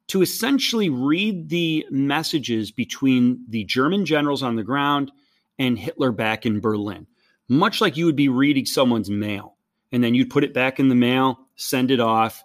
to 0.07 0.21
essentially 0.21 0.89
read 0.89 1.49
the 1.49 1.85
messages 1.89 2.71
between 2.71 3.43
the 3.49 3.65
German 3.65 4.05
generals 4.05 4.43
on 4.43 4.55
the 4.55 4.63
ground 4.63 5.11
and 5.59 5.77
Hitler 5.77 6.11
back 6.11 6.45
in 6.45 6.61
Berlin, 6.61 7.07
much 7.49 7.81
like 7.81 7.97
you 7.97 8.05
would 8.05 8.15
be 8.15 8.29
reading 8.29 8.65
someone's 8.65 9.09
mail. 9.09 9.55
And 9.91 10.03
then 10.03 10.15
you'd 10.15 10.29
put 10.29 10.43
it 10.43 10.53
back 10.53 10.79
in 10.79 10.89
the 10.89 10.95
mail, 10.95 11.39
send 11.55 11.91
it 11.91 11.99
off, 11.99 12.43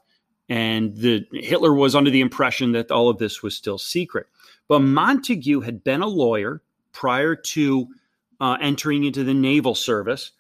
and 0.49 0.97
the 0.97 1.25
Hitler 1.33 1.73
was 1.73 1.95
under 1.95 2.11
the 2.11 2.21
impression 2.21 2.73
that 2.73 2.91
all 2.91 3.09
of 3.09 3.19
this 3.19 3.43
was 3.43 3.57
still 3.57 3.79
secret. 3.79 4.27
But 4.69 4.81
Montagu 4.81 5.65
had 5.65 5.85
been 5.85 6.03
a 6.03 6.07
lawyer 6.07 6.63
prior 6.93 7.37
to 7.37 7.89
uh, 8.41 8.57
entering 8.61 9.05
into 9.05 9.25
the 9.25 9.35
naval 9.35 9.75
service, 9.75 10.33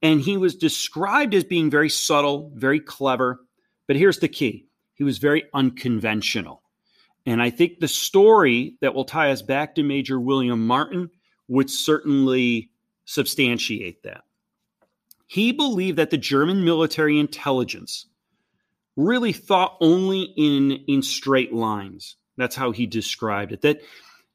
and 0.00 0.20
he 0.20 0.36
was 0.36 0.54
described 0.54 1.34
as 1.34 1.44
being 1.44 1.70
very 1.70 1.88
subtle, 1.88 2.50
very 2.54 2.80
clever. 2.80 3.40
But 3.86 3.96
here's 3.96 4.18
the 4.18 4.28
key: 4.28 4.66
he 4.94 5.04
was 5.04 5.18
very 5.18 5.44
unconventional. 5.54 6.62
And 7.24 7.40
I 7.40 7.50
think 7.50 7.78
the 7.78 7.88
story 7.88 8.74
that 8.80 8.94
will 8.94 9.04
tie 9.04 9.30
us 9.30 9.42
back 9.42 9.74
to 9.74 9.82
Major 9.82 10.18
William 10.18 10.66
Martin 10.66 11.10
would 11.48 11.70
certainly 11.70 12.70
substantiate 13.04 14.02
that. 14.02 14.22
He 15.26 15.52
believed 15.52 15.98
that 15.98 16.10
the 16.10 16.18
German 16.18 16.64
military 16.64 17.18
intelligence 17.18 18.06
really 18.96 19.32
thought 19.32 19.76
only 19.80 20.22
in, 20.36 20.72
in 20.86 21.02
straight 21.02 21.52
lines. 21.52 22.16
That's 22.42 22.56
how 22.56 22.72
he 22.72 22.86
described 22.86 23.52
it, 23.52 23.60
that 23.60 23.82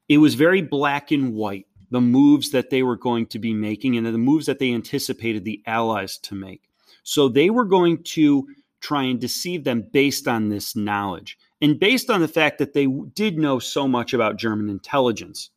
it 0.08 0.16
was 0.16 0.34
very 0.34 0.62
black 0.62 1.10
and 1.10 1.34
white, 1.34 1.66
the 1.90 2.00
moves 2.00 2.52
that 2.52 2.70
they 2.70 2.82
were 2.82 2.96
going 2.96 3.26
to 3.26 3.38
be 3.38 3.52
making 3.52 3.98
and 3.98 4.06
the 4.06 4.16
moves 4.16 4.46
that 4.46 4.58
they 4.58 4.72
anticipated 4.72 5.44
the 5.44 5.62
Allies 5.66 6.16
to 6.20 6.34
make. 6.34 6.62
So 7.02 7.28
they 7.28 7.50
were 7.50 7.66
going 7.66 8.02
to 8.04 8.48
try 8.80 9.02
and 9.02 9.20
deceive 9.20 9.64
them 9.64 9.82
based 9.92 10.26
on 10.26 10.48
this 10.48 10.74
knowledge 10.74 11.36
and 11.60 11.78
based 11.78 12.08
on 12.08 12.22
the 12.22 12.28
fact 12.28 12.56
that 12.56 12.72
they 12.72 12.86
did 12.86 13.36
know 13.36 13.58
so 13.58 13.86
much 13.86 14.14
about 14.14 14.38
German 14.38 14.70
intelligence. 14.70 15.50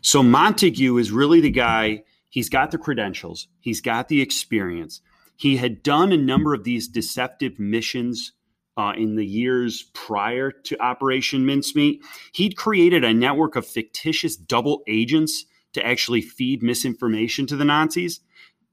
So 0.00 0.22
Montagu 0.22 0.98
is 0.98 1.12
really 1.12 1.42
the 1.42 1.50
guy, 1.50 2.04
he's 2.30 2.48
got 2.48 2.70
the 2.70 2.78
credentials, 2.78 3.48
he's 3.60 3.82
got 3.82 4.08
the 4.08 4.22
experience. 4.22 5.02
He 5.36 5.58
had 5.58 5.82
done 5.82 6.12
a 6.12 6.16
number 6.16 6.54
of 6.54 6.64
these 6.64 6.88
deceptive 6.88 7.58
missions 7.58 8.32
uh, 8.76 8.92
in 8.96 9.16
the 9.16 9.26
years 9.26 9.84
prior 9.92 10.50
to 10.50 10.80
Operation 10.82 11.46
Mincemeat. 11.46 12.02
He'd 12.32 12.56
created 12.56 13.04
a 13.04 13.14
network 13.14 13.56
of 13.56 13.66
fictitious 13.66 14.36
double 14.36 14.82
agents 14.86 15.44
to 15.74 15.84
actually 15.84 16.22
feed 16.22 16.62
misinformation 16.62 17.46
to 17.46 17.56
the 17.56 17.64
Nazis. 17.64 18.20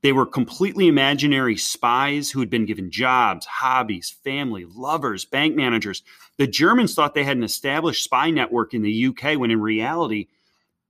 They 0.02 0.12
were 0.12 0.26
completely 0.26 0.88
imaginary 0.88 1.58
spies 1.58 2.32
who 2.32 2.40
had 2.40 2.50
been 2.50 2.66
given 2.66 2.90
jobs, 2.90 3.46
hobbies, 3.46 4.10
family, 4.24 4.66
lovers, 4.66 5.26
bank 5.26 5.56
managers. 5.56 6.02
The 6.38 6.48
Germans 6.48 6.96
thought 6.96 7.14
they 7.14 7.24
had 7.24 7.38
an 7.38 7.44
established 7.44 8.04
spy 8.04 8.32
network 8.32 8.74
in 8.74 8.82
the 8.82 9.08
UK 9.08 9.38
when 9.38 9.52
in 9.52 9.62
reality, 9.62 10.28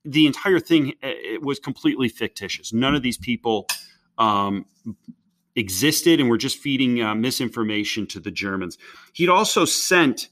the 0.06 0.28
entire 0.28 0.60
thing 0.60 0.94
uh, 1.04 1.12
was 1.42 1.60
completely 1.60 2.08
fictitious. 2.08 2.72
None 2.72 2.96
of 2.96 3.04
these 3.04 3.18
people 3.18 3.68
um, 4.18 4.66
existed 5.56 6.20
and 6.20 6.30
were 6.30 6.38
just 6.38 6.58
feeding 6.58 7.02
uh, 7.02 7.16
misinformation 7.16 8.08
to 8.08 8.20
the 8.20 8.32
Germans. 8.32 8.78
He'd 9.14 9.30
also 9.30 9.66
sent 9.66 10.30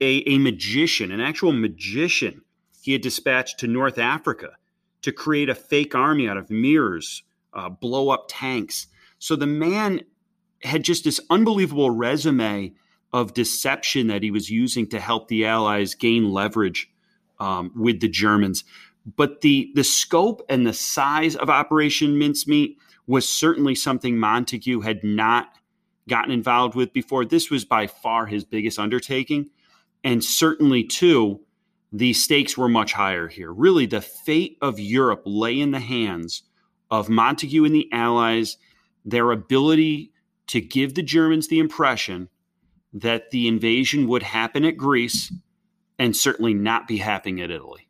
a, 0.00 0.22
a 0.26 0.38
magician, 0.38 1.12
an 1.12 1.20
actual 1.20 1.52
magician, 1.52 2.42
he 2.82 2.92
had 2.92 3.02
dispatched 3.02 3.58
to 3.60 3.66
North 3.66 3.98
Africa 3.98 4.52
to 5.02 5.12
create 5.12 5.48
a 5.48 5.54
fake 5.54 5.94
army 5.94 6.28
out 6.28 6.36
of 6.36 6.50
mirrors 6.50 7.22
uh, 7.52 7.68
blow 7.68 8.10
up 8.10 8.26
tanks. 8.28 8.86
So 9.18 9.36
the 9.36 9.46
man 9.46 10.00
had 10.62 10.84
just 10.84 11.04
this 11.04 11.20
unbelievable 11.30 11.90
resume 11.90 12.74
of 13.12 13.34
deception 13.34 14.06
that 14.06 14.22
he 14.22 14.30
was 14.30 14.50
using 14.50 14.86
to 14.88 15.00
help 15.00 15.28
the 15.28 15.44
Allies 15.46 15.94
gain 15.94 16.30
leverage 16.30 16.90
um, 17.38 17.72
with 17.74 18.00
the 18.00 18.08
Germans. 18.08 18.64
But 19.16 19.40
the 19.40 19.72
the 19.74 19.84
scope 19.84 20.42
and 20.48 20.66
the 20.66 20.74
size 20.74 21.34
of 21.34 21.48
Operation 21.48 22.18
Mincemeat 22.18 22.76
was 23.10 23.28
certainly 23.28 23.74
something 23.74 24.14
Montagu 24.14 24.84
had 24.84 25.02
not 25.02 25.58
gotten 26.08 26.30
involved 26.30 26.76
with 26.76 26.92
before. 26.92 27.24
This 27.24 27.50
was 27.50 27.64
by 27.64 27.88
far 27.88 28.26
his 28.26 28.44
biggest 28.44 28.78
undertaking, 28.78 29.50
and 30.04 30.22
certainly 30.22 30.84
too, 30.84 31.40
the 31.92 32.12
stakes 32.12 32.56
were 32.56 32.68
much 32.68 32.92
higher 32.92 33.26
here. 33.26 33.52
Really, 33.52 33.84
the 33.84 34.00
fate 34.00 34.56
of 34.62 34.78
Europe 34.78 35.22
lay 35.26 35.58
in 35.58 35.72
the 35.72 35.80
hands 35.80 36.44
of 36.88 37.08
Montagu 37.08 37.66
and 37.66 37.74
the 37.74 37.88
Allies, 37.90 38.58
their 39.04 39.32
ability 39.32 40.12
to 40.46 40.60
give 40.60 40.94
the 40.94 41.02
Germans 41.02 41.48
the 41.48 41.58
impression 41.58 42.28
that 42.92 43.32
the 43.32 43.48
invasion 43.48 44.06
would 44.06 44.22
happen 44.22 44.64
at 44.64 44.76
Greece 44.76 45.32
and 45.98 46.14
certainly 46.14 46.54
not 46.54 46.86
be 46.86 46.98
happening 46.98 47.40
at 47.40 47.50
Italy. 47.50 47.88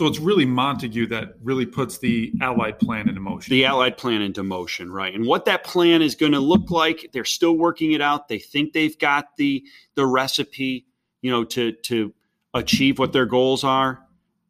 So 0.00 0.06
it's 0.06 0.18
really 0.18 0.46
Montagu 0.46 1.06
that 1.10 1.34
really 1.42 1.66
puts 1.66 1.98
the 1.98 2.32
Allied 2.40 2.78
plan 2.78 3.06
into 3.06 3.20
motion. 3.20 3.50
The 3.50 3.66
Allied 3.66 3.98
plan 3.98 4.22
into 4.22 4.42
motion, 4.42 4.90
right? 4.90 5.14
And 5.14 5.26
what 5.26 5.44
that 5.44 5.62
plan 5.62 6.00
is 6.00 6.14
going 6.14 6.32
to 6.32 6.40
look 6.40 6.70
like, 6.70 7.10
they're 7.12 7.26
still 7.26 7.52
working 7.52 7.92
it 7.92 8.00
out. 8.00 8.26
They 8.26 8.38
think 8.38 8.72
they've 8.72 8.98
got 8.98 9.36
the 9.36 9.62
the 9.96 10.06
recipe, 10.06 10.86
you 11.20 11.30
know, 11.30 11.44
to 11.44 11.72
to 11.72 12.14
achieve 12.54 12.98
what 12.98 13.12
their 13.12 13.26
goals 13.26 13.62
are 13.62 14.02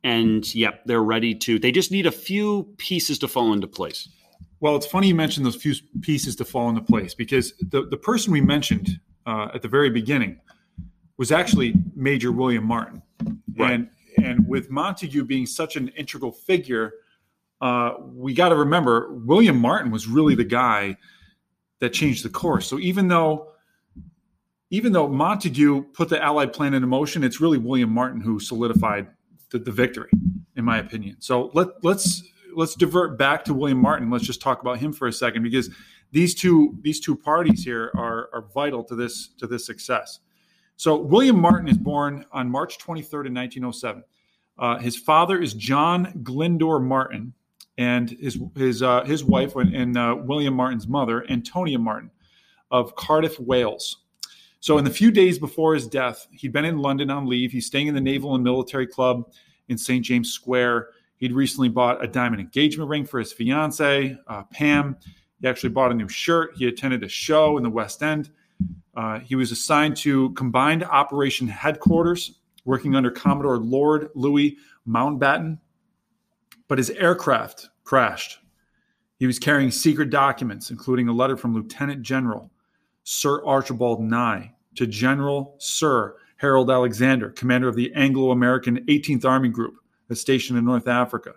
and 0.04 0.54
yep, 0.54 0.84
they're 0.84 1.02
ready 1.02 1.34
to. 1.34 1.58
They 1.58 1.72
just 1.72 1.90
need 1.90 2.06
a 2.06 2.12
few 2.12 2.72
pieces 2.76 3.18
to 3.18 3.26
fall 3.26 3.52
into 3.52 3.66
place. 3.66 4.08
Well, 4.60 4.76
it's 4.76 4.86
funny 4.86 5.08
you 5.08 5.16
mentioned 5.16 5.44
those 5.44 5.56
few 5.56 5.74
pieces 6.00 6.36
to 6.36 6.44
fall 6.44 6.68
into 6.68 6.82
place 6.82 7.12
because 7.12 7.54
the, 7.58 7.88
the 7.90 7.96
person 7.96 8.32
we 8.32 8.40
mentioned 8.40 9.00
uh, 9.26 9.48
at 9.52 9.62
the 9.62 9.68
very 9.68 9.90
beginning 9.90 10.38
was 11.16 11.32
actually 11.32 11.74
Major 11.96 12.30
William 12.30 12.64
Martin. 12.64 13.02
Right. 13.56 13.72
And, 13.72 13.90
and 14.24 14.46
with 14.46 14.70
Montagu 14.70 15.26
being 15.26 15.46
such 15.46 15.76
an 15.76 15.88
integral 15.88 16.32
figure, 16.32 16.94
uh, 17.60 17.94
we 18.00 18.34
got 18.34 18.50
to 18.50 18.56
remember 18.56 19.12
William 19.12 19.58
Martin 19.58 19.90
was 19.90 20.06
really 20.06 20.34
the 20.34 20.44
guy 20.44 20.96
that 21.80 21.92
changed 21.92 22.24
the 22.24 22.28
course. 22.28 22.66
So 22.66 22.78
even 22.78 23.08
though 23.08 23.48
even 24.70 24.92
though 24.92 25.08
Montagu 25.08 25.92
put 25.92 26.08
the 26.08 26.22
Allied 26.22 26.52
plan 26.52 26.74
into 26.74 26.86
motion, 26.86 27.24
it's 27.24 27.40
really 27.40 27.58
William 27.58 27.90
Martin 27.90 28.20
who 28.20 28.38
solidified 28.38 29.08
the, 29.50 29.58
the 29.58 29.72
victory, 29.72 30.10
in 30.56 30.64
my 30.64 30.78
opinion. 30.78 31.16
So 31.18 31.50
let 31.54 31.82
let's 31.82 32.22
let's 32.54 32.74
divert 32.74 33.18
back 33.18 33.44
to 33.44 33.54
William 33.54 33.78
Martin. 33.78 34.10
Let's 34.10 34.24
just 34.24 34.40
talk 34.40 34.60
about 34.60 34.78
him 34.78 34.92
for 34.92 35.08
a 35.08 35.12
second 35.12 35.42
because 35.42 35.70
these 36.12 36.34
two 36.34 36.76
these 36.82 37.00
two 37.00 37.16
parties 37.16 37.64
here 37.64 37.90
are 37.94 38.30
are 38.32 38.46
vital 38.54 38.84
to 38.84 38.94
this 38.94 39.28
to 39.38 39.46
this 39.46 39.66
success. 39.66 40.20
So 40.80 40.96
William 40.96 41.38
Martin 41.38 41.68
is 41.68 41.76
born 41.76 42.24
on 42.32 42.48
March 42.48 42.78
23rd 42.78 43.26
in 43.26 43.34
1907. 43.34 44.02
Uh, 44.56 44.78
his 44.78 44.96
father 44.96 45.38
is 45.38 45.52
John 45.52 46.06
Glyndwr 46.22 46.82
Martin, 46.82 47.34
and 47.76 48.08
his 48.08 48.38
his 48.56 48.82
uh, 48.82 49.04
his 49.04 49.22
wife 49.22 49.56
and 49.56 49.98
uh, 49.98 50.16
William 50.18 50.54
Martin's 50.54 50.88
mother, 50.88 51.30
Antonia 51.30 51.78
Martin, 51.78 52.10
of 52.70 52.96
Cardiff, 52.96 53.38
Wales. 53.38 54.04
So, 54.60 54.78
in 54.78 54.84
the 54.84 54.90
few 54.90 55.10
days 55.10 55.38
before 55.38 55.74
his 55.74 55.86
death, 55.86 56.26
he'd 56.30 56.54
been 56.54 56.64
in 56.64 56.78
London 56.78 57.10
on 57.10 57.26
leave. 57.26 57.52
He's 57.52 57.66
staying 57.66 57.88
in 57.88 57.94
the 57.94 58.00
Naval 58.00 58.34
and 58.34 58.42
Military 58.42 58.86
Club 58.86 59.30
in 59.68 59.76
St. 59.76 60.02
James 60.02 60.32
Square. 60.32 60.88
He'd 61.18 61.34
recently 61.34 61.68
bought 61.68 62.02
a 62.02 62.08
diamond 62.08 62.40
engagement 62.40 62.88
ring 62.88 63.04
for 63.04 63.18
his 63.18 63.34
fiancee, 63.34 64.16
uh, 64.28 64.44
Pam. 64.44 64.96
He 65.42 65.46
actually 65.46 65.68
bought 65.68 65.90
a 65.90 65.94
new 65.94 66.08
shirt. 66.08 66.52
He 66.56 66.68
attended 66.68 67.04
a 67.04 67.08
show 67.08 67.58
in 67.58 67.62
the 67.62 67.68
West 67.68 68.02
End. 68.02 68.30
Uh, 68.94 69.20
he 69.20 69.36
was 69.36 69.52
assigned 69.52 69.96
to 69.98 70.30
Combined 70.30 70.84
Operation 70.84 71.48
Headquarters, 71.48 72.40
working 72.64 72.94
under 72.94 73.10
Commodore 73.10 73.58
Lord 73.58 74.10
Louis 74.14 74.56
Mountbatten. 74.86 75.58
But 76.68 76.78
his 76.78 76.90
aircraft 76.90 77.68
crashed. 77.84 78.38
He 79.18 79.26
was 79.26 79.38
carrying 79.38 79.70
secret 79.70 80.10
documents, 80.10 80.70
including 80.70 81.08
a 81.08 81.12
letter 81.12 81.36
from 81.36 81.54
Lieutenant 81.54 82.02
General 82.02 82.50
Sir 83.02 83.44
Archibald 83.44 84.00
Nye, 84.00 84.54
to 84.76 84.86
General 84.86 85.56
Sir 85.58 86.16
Harold 86.36 86.70
Alexander, 86.70 87.30
commander 87.30 87.68
of 87.68 87.76
the 87.76 87.92
Anglo 87.94 88.30
American 88.30 88.84
18th 88.86 89.24
Army 89.24 89.48
Group 89.48 89.74
stationed 90.14 90.58
in 90.58 90.64
North 90.64 90.88
Africa. 90.88 91.34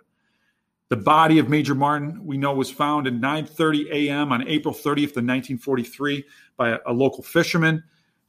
The 0.90 0.96
body 0.96 1.38
of 1.38 1.48
Major 1.48 1.74
Martin, 1.74 2.24
we 2.24 2.36
know, 2.36 2.54
was 2.54 2.70
found 2.70 3.06
at 3.06 3.14
9:30 3.14 3.90
a.m. 3.90 4.32
on 4.32 4.46
April 4.46 4.74
30th 4.74 5.16
of 5.16 5.24
1943 5.24 6.24
by 6.56 6.70
a, 6.70 6.78
a 6.86 6.92
local 6.92 7.22
fisherman. 7.22 7.82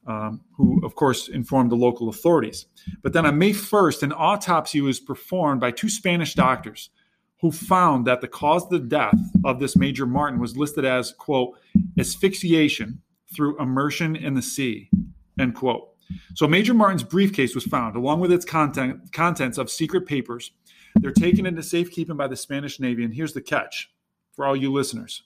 um, 0.07 0.41
who, 0.55 0.85
of 0.85 0.95
course, 0.95 1.29
informed 1.29 1.71
the 1.71 1.75
local 1.75 2.09
authorities. 2.09 2.67
But 3.01 3.13
then 3.13 3.25
on 3.25 3.37
May 3.37 3.51
1st, 3.51 4.03
an 4.03 4.13
autopsy 4.13 4.81
was 4.81 4.99
performed 4.99 5.61
by 5.61 5.71
two 5.71 5.89
Spanish 5.89 6.35
doctors 6.35 6.89
who 7.41 7.51
found 7.51 8.05
that 8.07 8.21
the 8.21 8.27
cause 8.27 8.63
of 8.63 8.69
the 8.69 8.79
death 8.79 9.17
of 9.43 9.59
this 9.59 9.75
Major 9.75 10.05
Martin 10.05 10.39
was 10.39 10.55
listed 10.55 10.85
as, 10.85 11.11
quote, 11.11 11.57
asphyxiation 11.99 13.01
through 13.35 13.59
immersion 13.61 14.15
in 14.15 14.33
the 14.33 14.41
sea, 14.41 14.89
end 15.39 15.55
quote. 15.55 15.89
So 16.35 16.47
Major 16.47 16.73
Martin's 16.73 17.03
briefcase 17.03 17.55
was 17.55 17.63
found, 17.63 17.95
along 17.95 18.19
with 18.19 18.31
its 18.31 18.45
content, 18.45 19.11
contents 19.11 19.57
of 19.57 19.71
secret 19.71 20.05
papers. 20.05 20.51
They're 20.95 21.11
taken 21.11 21.45
into 21.45 21.63
safekeeping 21.63 22.17
by 22.17 22.27
the 22.27 22.35
Spanish 22.35 22.79
Navy. 22.79 23.03
And 23.03 23.13
here's 23.13 23.33
the 23.33 23.41
catch 23.41 23.91
for 24.33 24.45
all 24.45 24.55
you 24.55 24.71
listeners 24.71 25.23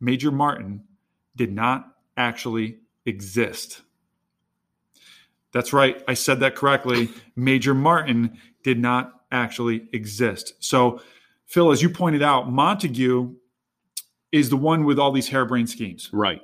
Major 0.00 0.30
Martin 0.30 0.84
did 1.34 1.52
not 1.52 1.94
actually 2.16 2.78
exist. 3.04 3.82
That's 5.52 5.72
right. 5.72 6.02
I 6.06 6.14
said 6.14 6.40
that 6.40 6.54
correctly. 6.54 7.08
Major 7.34 7.74
Martin 7.74 8.38
did 8.62 8.78
not 8.78 9.22
actually 9.32 9.88
exist. 9.92 10.54
So, 10.60 11.00
Phil, 11.46 11.70
as 11.70 11.80
you 11.80 11.88
pointed 11.88 12.22
out, 12.22 12.48
Montagu 12.48 13.34
is 14.32 14.50
the 14.50 14.56
one 14.56 14.84
with 14.84 14.98
all 14.98 15.12
these 15.12 15.28
harebrained 15.28 15.70
schemes. 15.70 16.10
Right. 16.12 16.42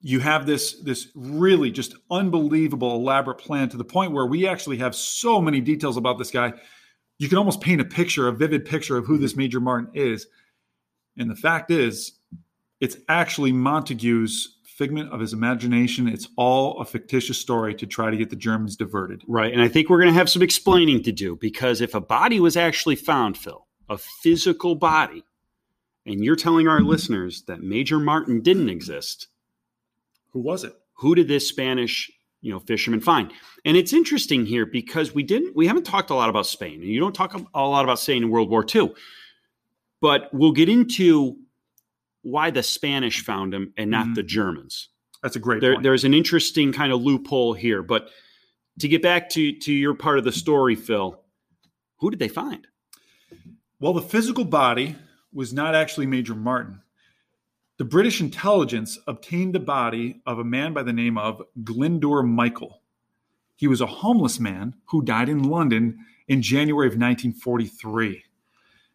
You 0.00 0.20
have 0.20 0.46
this 0.46 0.80
this 0.82 1.08
really 1.14 1.70
just 1.70 1.94
unbelievable 2.10 2.96
elaborate 2.96 3.38
plan 3.38 3.68
to 3.70 3.76
the 3.76 3.84
point 3.84 4.12
where 4.12 4.26
we 4.26 4.46
actually 4.46 4.78
have 4.78 4.94
so 4.94 5.40
many 5.40 5.60
details 5.60 5.96
about 5.96 6.18
this 6.18 6.30
guy. 6.30 6.54
You 7.18 7.28
can 7.28 7.38
almost 7.38 7.60
paint 7.60 7.80
a 7.80 7.84
picture, 7.84 8.28
a 8.28 8.32
vivid 8.32 8.64
picture 8.64 8.96
of 8.96 9.06
who 9.06 9.18
this 9.18 9.36
Major 9.36 9.60
Martin 9.60 9.90
is. 9.94 10.26
And 11.16 11.30
the 11.30 11.36
fact 11.36 11.70
is, 11.70 12.12
it's 12.80 12.96
actually 13.08 13.52
Montagu's 13.52 14.58
figment 14.64 15.12
of 15.12 15.20
his 15.20 15.32
imagination. 15.32 16.08
It's 16.08 16.28
all 16.36 16.80
a 16.80 16.84
fictitious 16.84 17.38
story 17.38 17.74
to 17.76 17.86
try 17.86 18.10
to 18.10 18.16
get 18.16 18.30
the 18.30 18.36
Germans 18.36 18.76
diverted. 18.76 19.22
Right. 19.28 19.52
And 19.52 19.62
I 19.62 19.68
think 19.68 19.88
we're 19.88 20.00
going 20.00 20.12
to 20.12 20.18
have 20.18 20.28
some 20.28 20.42
explaining 20.42 21.04
to 21.04 21.12
do 21.12 21.36
because 21.36 21.80
if 21.80 21.94
a 21.94 22.00
body 22.00 22.40
was 22.40 22.56
actually 22.56 22.96
found, 22.96 23.38
Phil, 23.38 23.64
a 23.88 23.96
physical 23.96 24.74
body, 24.74 25.24
and 26.06 26.24
you're 26.24 26.36
telling 26.36 26.66
our 26.66 26.80
listeners 26.80 27.42
that 27.42 27.62
Major 27.62 28.00
Martin 28.00 28.40
didn't 28.40 28.68
exist, 28.68 29.28
who 30.32 30.40
was 30.40 30.64
it? 30.64 30.74
Who 30.94 31.14
did 31.14 31.28
this 31.28 31.48
Spanish, 31.48 32.10
you 32.44 32.52
know, 32.52 32.60
fishermen 32.60 33.00
find? 33.00 33.32
And 33.64 33.76
it's 33.76 33.92
interesting 33.92 34.44
here 34.44 34.66
because 34.66 35.14
we 35.14 35.22
didn't, 35.22 35.56
we 35.56 35.66
haven't 35.66 35.84
talked 35.84 36.10
a 36.10 36.14
lot 36.14 36.28
about 36.28 36.46
Spain, 36.46 36.74
and 36.74 36.84
you 36.84 37.00
don't 37.00 37.14
talk 37.14 37.34
a 37.54 37.66
lot 37.66 37.84
about 37.84 37.98
Spain 37.98 38.22
in 38.22 38.30
World 38.30 38.50
War 38.50 38.64
II. 38.72 38.92
But 40.02 40.28
we'll 40.34 40.52
get 40.52 40.68
into 40.68 41.38
why 42.20 42.50
the 42.50 42.62
Spanish 42.62 43.24
found 43.24 43.54
him 43.54 43.72
and 43.78 43.90
not 43.90 44.04
mm-hmm. 44.04 44.14
the 44.14 44.22
Germans. 44.22 44.90
That's 45.22 45.36
a 45.36 45.38
great 45.38 45.62
there, 45.62 45.80
There's 45.80 46.04
an 46.04 46.12
interesting 46.12 46.72
kind 46.72 46.92
of 46.92 47.02
loophole 47.02 47.54
here. 47.54 47.82
But 47.82 48.10
to 48.80 48.88
get 48.88 49.00
back 49.00 49.30
to, 49.30 49.58
to 49.60 49.72
your 49.72 49.94
part 49.94 50.18
of 50.18 50.24
the 50.24 50.32
story, 50.32 50.74
Phil, 50.74 51.18
who 52.00 52.10
did 52.10 52.18
they 52.18 52.28
find? 52.28 52.66
Well, 53.80 53.94
the 53.94 54.02
physical 54.02 54.44
body 54.44 54.96
was 55.32 55.54
not 55.54 55.74
actually 55.74 56.06
Major 56.06 56.34
Martin. 56.34 56.82
The 57.76 57.84
British 57.84 58.20
intelligence 58.20 59.00
obtained 59.08 59.52
the 59.52 59.60
body 59.60 60.22
of 60.26 60.38
a 60.38 60.44
man 60.44 60.72
by 60.72 60.84
the 60.84 60.92
name 60.92 61.18
of 61.18 61.42
Glyndwr 61.64 62.24
Michael. 62.24 62.82
He 63.56 63.66
was 63.66 63.80
a 63.80 63.86
homeless 63.86 64.38
man 64.38 64.76
who 64.86 65.02
died 65.02 65.28
in 65.28 65.42
London 65.42 65.98
in 66.28 66.40
January 66.40 66.86
of 66.86 66.92
1943. 66.92 68.22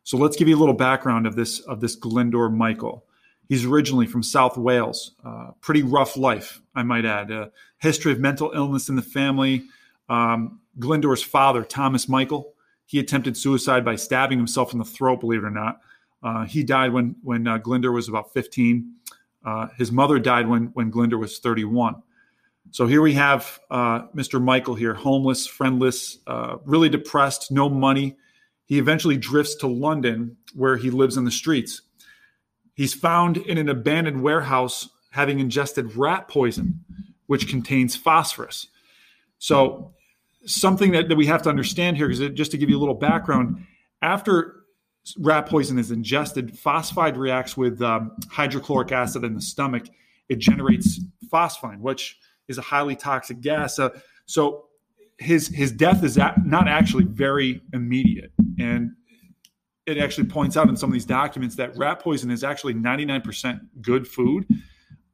So 0.04 0.18
let's 0.18 0.38
give 0.38 0.48
you 0.48 0.56
a 0.56 0.60
little 0.60 0.74
background 0.74 1.28
of 1.28 1.36
this 1.36 1.60
of 1.62 1.82
this 1.82 2.00
Glyndwr 2.00 2.56
Michael. 2.56 3.06
He's 3.50 3.66
originally 3.66 4.08
from 4.08 4.24
South 4.24 4.58
Wales. 4.58 5.12
Uh, 5.26 5.52
pretty 5.60 5.84
rough 5.84 6.16
life, 6.16 6.62
I 6.74 6.84
might 6.84 7.04
add. 7.04 7.32
A 7.32 7.52
history 7.80 8.14
of 8.14 8.20
mental 8.20 8.52
illness 8.56 8.88
in 8.88 8.96
the 8.96 9.02
family. 9.02 9.64
Um, 10.08 10.62
Glyndwr's 10.80 11.24
father, 11.24 11.64
Thomas 11.64 12.08
Michael, 12.08 12.54
he 12.86 13.00
attempted 13.00 13.36
suicide 13.36 13.84
by 13.84 13.98
stabbing 13.98 14.38
himself 14.38 14.72
in 14.72 14.80
the 14.80 14.86
throat. 14.86 15.20
Believe 15.20 15.44
it 15.44 15.48
or 15.48 15.52
not, 15.52 15.82
uh, 16.24 16.46
he 16.46 16.64
died 16.64 16.94
when 16.94 17.16
when 17.24 17.48
uh, 17.48 17.60
Glyndwr 17.60 17.94
was 17.94 18.10
about 18.10 18.34
15. 18.34 18.94
Uh, 19.46 19.68
his 19.78 19.92
mother 19.92 20.20
died 20.20 20.48
when 20.48 20.66
when 20.74 20.92
Glyndwr 20.92 21.20
was 21.20 21.40
31. 21.40 22.02
So 22.72 22.86
here 22.86 23.02
we 23.02 23.14
have 23.14 23.60
uh, 23.72 24.08
Mr. 24.10 24.42
Michael 24.42 24.76
here, 24.76 24.94
homeless, 24.94 25.48
friendless, 25.48 26.20
uh, 26.28 26.58
really 26.66 26.90
depressed, 26.90 27.52
no 27.52 27.68
money. 27.68 28.16
He 28.66 28.78
eventually 28.78 29.18
drifts 29.18 29.56
to 29.56 29.68
London, 29.68 30.38
where 30.54 30.78
he 30.78 30.92
lives 30.92 31.18
in 31.18 31.26
the 31.26 31.32
streets. 31.32 31.82
He's 32.76 32.94
found 32.94 33.38
in 33.38 33.58
an 33.58 33.70
abandoned 33.70 34.22
warehouse 34.22 34.90
having 35.10 35.40
ingested 35.40 35.96
rat 35.96 36.28
poison, 36.28 36.84
which 37.26 37.48
contains 37.48 37.96
phosphorus. 37.96 38.68
So, 39.40 39.94
something 40.46 40.92
that, 40.92 41.10
that 41.10 41.16
we 41.16 41.26
have 41.26 41.42
to 41.44 41.50
understand 41.50 41.98
here, 41.98 42.08
because 42.08 42.30
just 42.36 42.52
to 42.52 42.58
give 42.58 42.70
you 42.70 42.78
a 42.78 42.80
little 42.80 42.94
background, 42.94 43.66
after 44.02 44.59
rat 45.18 45.46
poison 45.48 45.80
is 45.80 45.92
ingested, 45.92 46.58
phosphide 46.58 47.18
reacts 47.18 47.58
with 47.58 47.82
um, 47.82 48.12
hydrochloric 48.30 48.92
acid 48.92 49.24
in 49.24 49.34
the 49.34 49.42
stomach. 49.42 49.84
It 50.30 50.40
generates 50.40 51.00
phosphine, 51.32 51.80
which 51.80 52.18
is 52.48 52.58
a 52.58 52.62
highly 52.62 52.96
toxic 52.96 53.42
gas. 53.42 53.80
Uh, 53.80 53.90
so 54.26 54.66
his 55.18 55.48
his 55.48 55.72
death 55.72 56.04
is 56.04 56.18
not 56.18 56.68
actually 56.68 57.06
very 57.06 57.62
immediate, 57.74 58.32
and 58.58 58.92
it 59.86 59.98
actually 59.98 60.28
points 60.28 60.56
out 60.56 60.70
in 60.70 60.78
some 60.78 60.90
of 60.90 60.94
these 60.94 61.06
documents 61.06 61.56
that 61.56 61.76
rat 61.78 62.00
poison 62.00 62.30
is 62.30 62.44
actually 62.44 62.76
99% 62.76 63.60
good 63.82 64.08
food. 64.08 64.46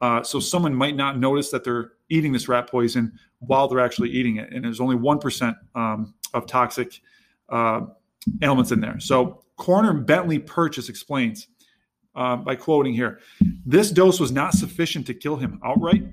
Uh, 0.01 0.21
so 0.21 0.39
someone 0.39 0.75
might 0.75 0.95
not 0.95 1.17
notice 1.17 1.49
that 1.49 1.63
they're 1.63 1.93
eating 2.09 2.33
this 2.33 2.49
rat 2.49 2.69
poison 2.69 3.13
while 3.39 3.67
they're 3.67 3.79
actually 3.79 4.09
eating 4.09 4.37
it, 4.37 4.51
and 4.51 4.63
there's 4.63 4.81
only 4.81 4.95
one 4.95 5.19
percent 5.19 5.55
um, 5.75 6.13
of 6.33 6.45
toxic 6.45 7.01
uh, 7.49 7.81
elements 8.41 8.71
in 8.71 8.79
there. 8.81 8.99
So 8.99 9.44
coroner 9.57 9.93
Bentley 9.93 10.39
Purchase 10.39 10.89
explains 10.89 11.47
uh, 12.15 12.35
by 12.37 12.55
quoting 12.55 12.93
here: 12.93 13.19
"This 13.65 13.91
dose 13.91 14.19
was 14.19 14.31
not 14.31 14.53
sufficient 14.53 15.05
to 15.07 15.13
kill 15.13 15.35
him 15.35 15.59
outright, 15.63 16.05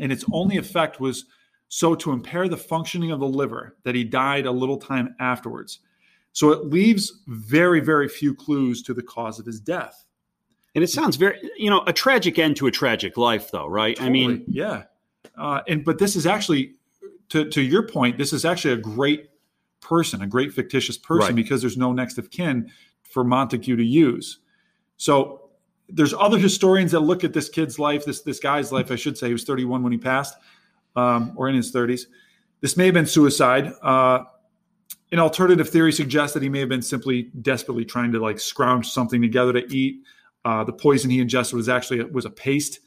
and 0.00 0.12
its 0.12 0.24
only 0.32 0.56
effect 0.56 1.00
was 1.00 1.26
so 1.68 1.94
to 1.94 2.12
impair 2.12 2.48
the 2.48 2.56
functioning 2.56 3.10
of 3.10 3.20
the 3.20 3.28
liver 3.28 3.76
that 3.84 3.94
he 3.94 4.04
died 4.04 4.46
a 4.46 4.50
little 4.50 4.78
time 4.78 5.14
afterwards." 5.20 5.80
So 6.32 6.50
it 6.50 6.66
leaves 6.66 7.22
very, 7.26 7.80
very 7.80 8.08
few 8.08 8.34
clues 8.34 8.82
to 8.84 8.94
the 8.94 9.02
cause 9.02 9.40
of 9.40 9.46
his 9.46 9.58
death. 9.58 10.04
And 10.74 10.84
it 10.84 10.88
sounds 10.88 11.16
very, 11.16 11.36
you 11.56 11.70
know, 11.70 11.82
a 11.86 11.92
tragic 11.92 12.38
end 12.38 12.56
to 12.58 12.68
a 12.68 12.70
tragic 12.70 13.16
life, 13.16 13.50
though, 13.50 13.66
right? 13.66 13.96
Totally. 13.96 14.24
I 14.24 14.28
mean, 14.28 14.44
yeah. 14.46 14.84
Uh, 15.36 15.62
and 15.66 15.84
but 15.84 15.98
this 15.98 16.14
is 16.14 16.26
actually, 16.26 16.74
to 17.30 17.48
to 17.50 17.60
your 17.60 17.82
point, 17.82 18.18
this 18.18 18.32
is 18.32 18.44
actually 18.44 18.74
a 18.74 18.76
great 18.76 19.30
person, 19.80 20.22
a 20.22 20.26
great 20.26 20.52
fictitious 20.52 20.98
person, 20.98 21.28
right. 21.28 21.36
because 21.36 21.60
there's 21.60 21.76
no 21.76 21.92
next 21.92 22.18
of 22.18 22.30
kin 22.30 22.70
for 23.02 23.24
Montagu 23.24 23.76
to 23.76 23.84
use. 23.84 24.38
So 24.96 25.50
there's 25.88 26.12
other 26.12 26.38
historians 26.38 26.92
that 26.92 27.00
look 27.00 27.24
at 27.24 27.32
this 27.32 27.48
kid's 27.48 27.78
life, 27.78 28.04
this 28.04 28.22
this 28.22 28.38
guy's 28.38 28.72
life, 28.72 28.90
I 28.90 28.96
should 28.96 29.16
say, 29.16 29.28
he 29.28 29.32
was 29.32 29.44
31 29.44 29.82
when 29.82 29.92
he 29.92 29.98
passed, 29.98 30.36
um, 30.96 31.32
or 31.36 31.48
in 31.48 31.54
his 31.54 31.72
30s. 31.72 32.02
This 32.60 32.76
may 32.76 32.86
have 32.86 32.94
been 32.94 33.06
suicide. 33.06 33.72
Uh, 33.82 34.24
an 35.10 35.18
alternative 35.18 35.68
theory 35.68 35.92
suggests 35.92 36.34
that 36.34 36.42
he 36.42 36.48
may 36.48 36.60
have 36.60 36.68
been 36.68 36.82
simply 36.82 37.30
desperately 37.40 37.84
trying 37.84 38.12
to 38.12 38.20
like 38.20 38.38
scrounge 38.38 38.90
something 38.90 39.22
together 39.22 39.52
to 39.54 39.74
eat. 39.74 40.02
Uh, 40.44 40.64
the 40.64 40.72
poison 40.72 41.10
he 41.10 41.20
ingested 41.20 41.56
was 41.56 41.68
actually 41.68 42.02
was 42.04 42.24
a 42.24 42.30
paste. 42.30 42.80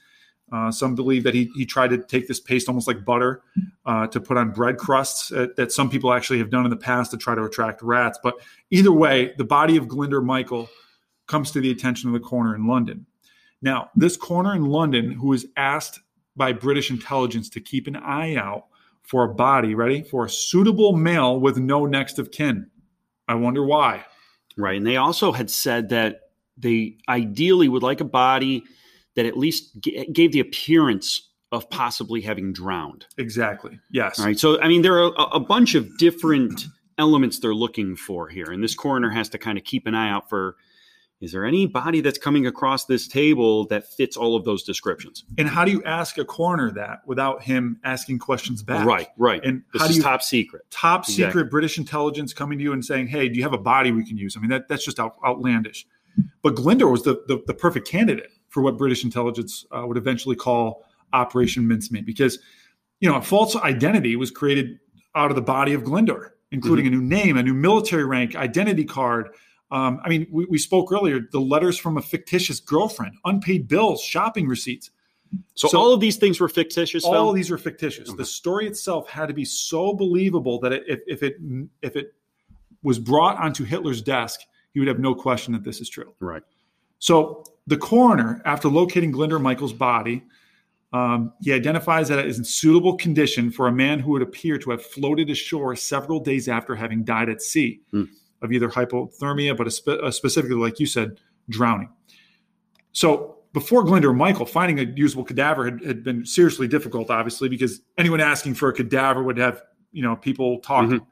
Uh, 0.51 0.69
some 0.69 0.95
believe 0.95 1.23
that 1.23 1.33
he, 1.33 1.49
he 1.55 1.65
tried 1.65 1.89
to 1.89 1.97
take 1.97 2.27
this 2.27 2.39
paste 2.39 2.67
almost 2.67 2.87
like 2.87 3.05
butter 3.05 3.41
uh, 3.85 4.05
to 4.07 4.19
put 4.19 4.35
on 4.35 4.51
bread 4.51 4.77
crusts 4.77 5.31
uh, 5.31 5.47
that 5.55 5.71
some 5.71 5.89
people 5.89 6.11
actually 6.11 6.39
have 6.39 6.49
done 6.49 6.65
in 6.65 6.69
the 6.69 6.75
past 6.75 7.11
to 7.11 7.17
try 7.17 7.33
to 7.33 7.43
attract 7.43 7.81
rats. 7.81 8.19
But 8.21 8.35
either 8.69 8.91
way, 8.91 9.33
the 9.37 9.45
body 9.45 9.77
of 9.77 9.87
Glyndwr 9.87 10.23
Michael 10.23 10.69
comes 11.27 11.51
to 11.51 11.61
the 11.61 11.71
attention 11.71 12.09
of 12.09 12.13
the 12.13 12.19
coroner 12.19 12.53
in 12.55 12.67
London. 12.67 13.05
Now, 13.61 13.91
this 13.95 14.17
coroner 14.17 14.55
in 14.55 14.65
London, 14.65 15.11
who 15.11 15.27
was 15.27 15.45
asked 15.55 16.01
by 16.35 16.51
British 16.51 16.89
intelligence 16.89 17.49
to 17.49 17.61
keep 17.61 17.87
an 17.87 17.95
eye 17.95 18.35
out 18.35 18.65
for 19.03 19.23
a 19.23 19.33
body, 19.33 19.75
ready? 19.75 20.03
For 20.03 20.25
a 20.25 20.29
suitable 20.29 20.95
male 20.95 21.39
with 21.39 21.57
no 21.57 21.85
next 21.85 22.19
of 22.19 22.31
kin. 22.31 22.69
I 23.27 23.35
wonder 23.35 23.63
why. 23.63 24.05
Right. 24.57 24.77
And 24.77 24.85
they 24.85 24.97
also 24.97 25.31
had 25.31 25.49
said 25.49 25.89
that 25.89 26.31
they 26.57 26.97
ideally 27.07 27.69
would 27.69 27.83
like 27.83 28.01
a 28.01 28.05
body 28.05 28.63
that 29.15 29.25
at 29.25 29.37
least 29.37 29.79
g- 29.79 30.05
gave 30.11 30.31
the 30.31 30.39
appearance 30.39 31.29
of 31.51 31.69
possibly 31.69 32.21
having 32.21 32.53
drowned. 32.53 33.05
Exactly. 33.17 33.77
Yes. 33.91 34.19
All 34.19 34.25
right. 34.25 34.39
So, 34.39 34.61
I 34.61 34.67
mean, 34.67 34.81
there 34.81 34.97
are 34.97 35.11
a, 35.17 35.23
a 35.23 35.39
bunch 35.39 35.75
of 35.75 35.97
different 35.97 36.65
elements 36.97 37.39
they're 37.39 37.53
looking 37.53 37.95
for 37.95 38.29
here. 38.29 38.51
And 38.51 38.63
this 38.63 38.75
coroner 38.75 39.09
has 39.09 39.27
to 39.29 39.37
kind 39.37 39.57
of 39.57 39.63
keep 39.63 39.85
an 39.87 39.95
eye 39.95 40.09
out 40.09 40.29
for 40.29 40.55
is 41.19 41.31
there 41.31 41.45
any 41.45 41.67
body 41.67 42.01
that's 42.01 42.17
coming 42.17 42.47
across 42.47 42.85
this 42.85 43.07
table 43.07 43.67
that 43.67 43.87
fits 43.87 44.17
all 44.17 44.35
of 44.35 44.43
those 44.43 44.63
descriptions? 44.63 45.23
And 45.37 45.47
how 45.47 45.63
do 45.63 45.71
you 45.71 45.83
ask 45.83 46.17
a 46.17 46.25
coroner 46.25 46.71
that 46.71 47.01
without 47.05 47.43
him 47.43 47.79
asking 47.83 48.17
questions 48.17 48.63
back? 48.63 48.87
Right, 48.87 49.07
right. 49.17 49.43
And 49.45 49.61
this 49.71 49.83
how 49.83 49.87
do 49.87 49.93
you, 49.93 50.01
top 50.01 50.23
secret. 50.23 50.63
Top 50.71 51.01
exactly. 51.01 51.25
secret 51.25 51.51
British 51.51 51.77
intelligence 51.77 52.33
coming 52.33 52.57
to 52.57 52.63
you 52.63 52.73
and 52.73 52.83
saying, 52.83 53.05
"Hey, 53.05 53.29
do 53.29 53.35
you 53.35 53.43
have 53.43 53.53
a 53.53 53.59
body 53.59 53.91
we 53.91 54.03
can 54.03 54.17
use?" 54.17 54.35
I 54.35 54.39
mean, 54.39 54.49
that 54.49 54.67
that's 54.67 54.83
just 54.83 54.99
out, 54.99 55.17
outlandish. 55.23 55.85
But 56.41 56.55
Glyndwr 56.55 56.91
was 56.91 57.03
the, 57.03 57.23
the, 57.27 57.41
the 57.45 57.53
perfect 57.53 57.87
candidate 57.87 58.31
for 58.51 58.61
what 58.61 58.77
British 58.77 59.03
intelligence 59.03 59.65
uh, 59.71 59.83
would 59.87 59.97
eventually 59.97 60.35
call 60.35 60.85
Operation 61.13 61.67
Mincemeat 61.67 62.05
because, 62.05 62.37
you 62.99 63.09
know, 63.09 63.15
a 63.15 63.21
false 63.21 63.55
identity 63.55 64.15
was 64.15 64.29
created 64.29 64.77
out 65.15 65.31
of 65.31 65.35
the 65.35 65.41
body 65.41 65.73
of 65.73 65.83
Glyndwr, 65.83 66.31
including 66.51 66.85
mm-hmm. 66.85 66.93
a 66.93 66.97
new 66.97 67.03
name, 67.03 67.37
a 67.37 67.43
new 67.43 67.53
military 67.53 68.05
rank, 68.05 68.35
identity 68.35 68.83
card. 68.83 69.29
Um, 69.71 70.01
I 70.03 70.09
mean, 70.09 70.27
we, 70.29 70.45
we 70.45 70.57
spoke 70.57 70.91
earlier, 70.91 71.21
the 71.31 71.39
letters 71.39 71.77
from 71.77 71.97
a 71.97 72.01
fictitious 72.01 72.59
girlfriend, 72.59 73.15
unpaid 73.23 73.69
bills, 73.69 74.01
shopping 74.01 74.47
receipts. 74.47 74.91
So, 75.55 75.69
so, 75.69 75.79
all 75.79 75.93
of 75.93 76.01
these 76.01 76.17
things 76.17 76.41
were 76.41 76.49
fictitious. 76.49 77.05
All 77.05 77.29
of 77.29 77.35
these 77.35 77.49
were 77.49 77.57
fictitious. 77.57 78.09
Okay. 78.09 78.17
The 78.17 78.25
story 78.25 78.67
itself 78.67 79.09
had 79.09 79.27
to 79.27 79.33
be 79.33 79.45
so 79.45 79.93
believable 79.93 80.59
that 80.59 80.73
it, 80.73 80.83
if, 80.87 80.99
if 81.07 81.23
it 81.23 81.37
if 81.81 81.95
it 81.95 82.13
was 82.83 82.99
brought 82.99 83.37
onto 83.37 83.63
Hitler's 83.63 84.01
desk, 84.01 84.41
he 84.73 84.79
would 84.79 84.89
have 84.89 84.99
no 84.99 85.15
question 85.15 85.53
that 85.53 85.63
this 85.63 85.79
is 85.79 85.87
true. 85.87 86.13
Right. 86.19 86.43
So 86.99 87.45
the 87.67 87.77
coroner, 87.77 88.41
after 88.45 88.67
locating 88.67 89.11
Glyndwr 89.11 89.41
Michael's 89.41 89.73
body, 89.73 90.23
um, 90.93 91.33
he 91.41 91.53
identifies 91.53 92.09
that 92.09 92.19
it 92.19 92.25
is 92.25 92.37
in 92.37 92.43
suitable 92.43 92.97
condition 92.97 93.49
for 93.49 93.67
a 93.67 93.71
man 93.71 93.99
who 93.99 94.11
would 94.11 94.21
appear 94.21 94.57
to 94.57 94.71
have 94.71 94.83
floated 94.83 95.29
ashore 95.29 95.75
several 95.75 96.19
days 96.19 96.49
after 96.49 96.75
having 96.75 97.03
died 97.03 97.29
at 97.29 97.41
sea 97.41 97.79
mm. 97.93 98.07
of 98.41 98.51
either 98.51 98.67
hypothermia, 98.67 99.55
but 99.55 99.67
a 99.67 99.71
spe- 99.71 99.99
a 100.03 100.11
specifically, 100.11 100.57
like 100.57 100.79
you 100.79 100.85
said, 100.85 101.19
drowning. 101.49 101.89
So 102.91 103.37
before 103.53 103.85
Glyndwr 103.85 104.15
Michael, 104.15 104.45
finding 104.45 104.79
a 104.79 104.93
usable 104.95 105.23
cadaver 105.23 105.65
had, 105.65 105.83
had, 105.83 106.03
been 106.03 106.25
seriously 106.25 106.67
difficult, 106.67 107.09
obviously, 107.09 107.47
because 107.47 107.81
anyone 107.97 108.19
asking 108.19 108.55
for 108.55 108.69
a 108.69 108.73
cadaver 108.73 109.23
would 109.23 109.37
have, 109.37 109.61
you 109.91 110.01
know, 110.01 110.15
people 110.15 110.59
talking. 110.59 110.99
Mm-hmm. 110.99 111.05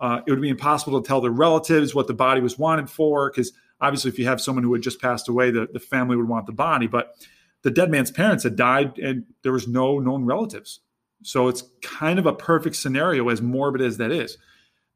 Uh, 0.00 0.20
it 0.26 0.30
would 0.30 0.40
be 0.40 0.48
impossible 0.48 1.00
to 1.00 1.06
tell 1.06 1.20
their 1.20 1.30
relatives 1.30 1.94
what 1.94 2.06
the 2.08 2.14
body 2.14 2.40
was 2.40 2.58
wanted 2.58 2.90
for, 2.90 3.30
because 3.30 3.52
obviously, 3.84 4.10
if 4.10 4.18
you 4.18 4.26
have 4.26 4.40
someone 4.40 4.64
who 4.64 4.72
had 4.72 4.82
just 4.82 5.00
passed 5.00 5.28
away, 5.28 5.50
the, 5.50 5.68
the 5.72 5.80
family 5.80 6.16
would 6.16 6.28
want 6.28 6.46
the 6.46 6.52
body. 6.52 6.86
But 6.86 7.14
the 7.62 7.70
dead 7.70 7.90
man's 7.90 8.10
parents 8.10 8.44
had 8.44 8.56
died, 8.56 8.98
and 8.98 9.24
there 9.42 9.52
was 9.52 9.68
no 9.68 9.98
known 9.98 10.24
relatives. 10.24 10.80
So 11.22 11.48
it's 11.48 11.62
kind 11.82 12.18
of 12.18 12.26
a 12.26 12.34
perfect 12.34 12.76
scenario, 12.76 13.28
as 13.28 13.40
morbid 13.40 13.80
as 13.80 13.96
that 13.98 14.12
is. 14.12 14.36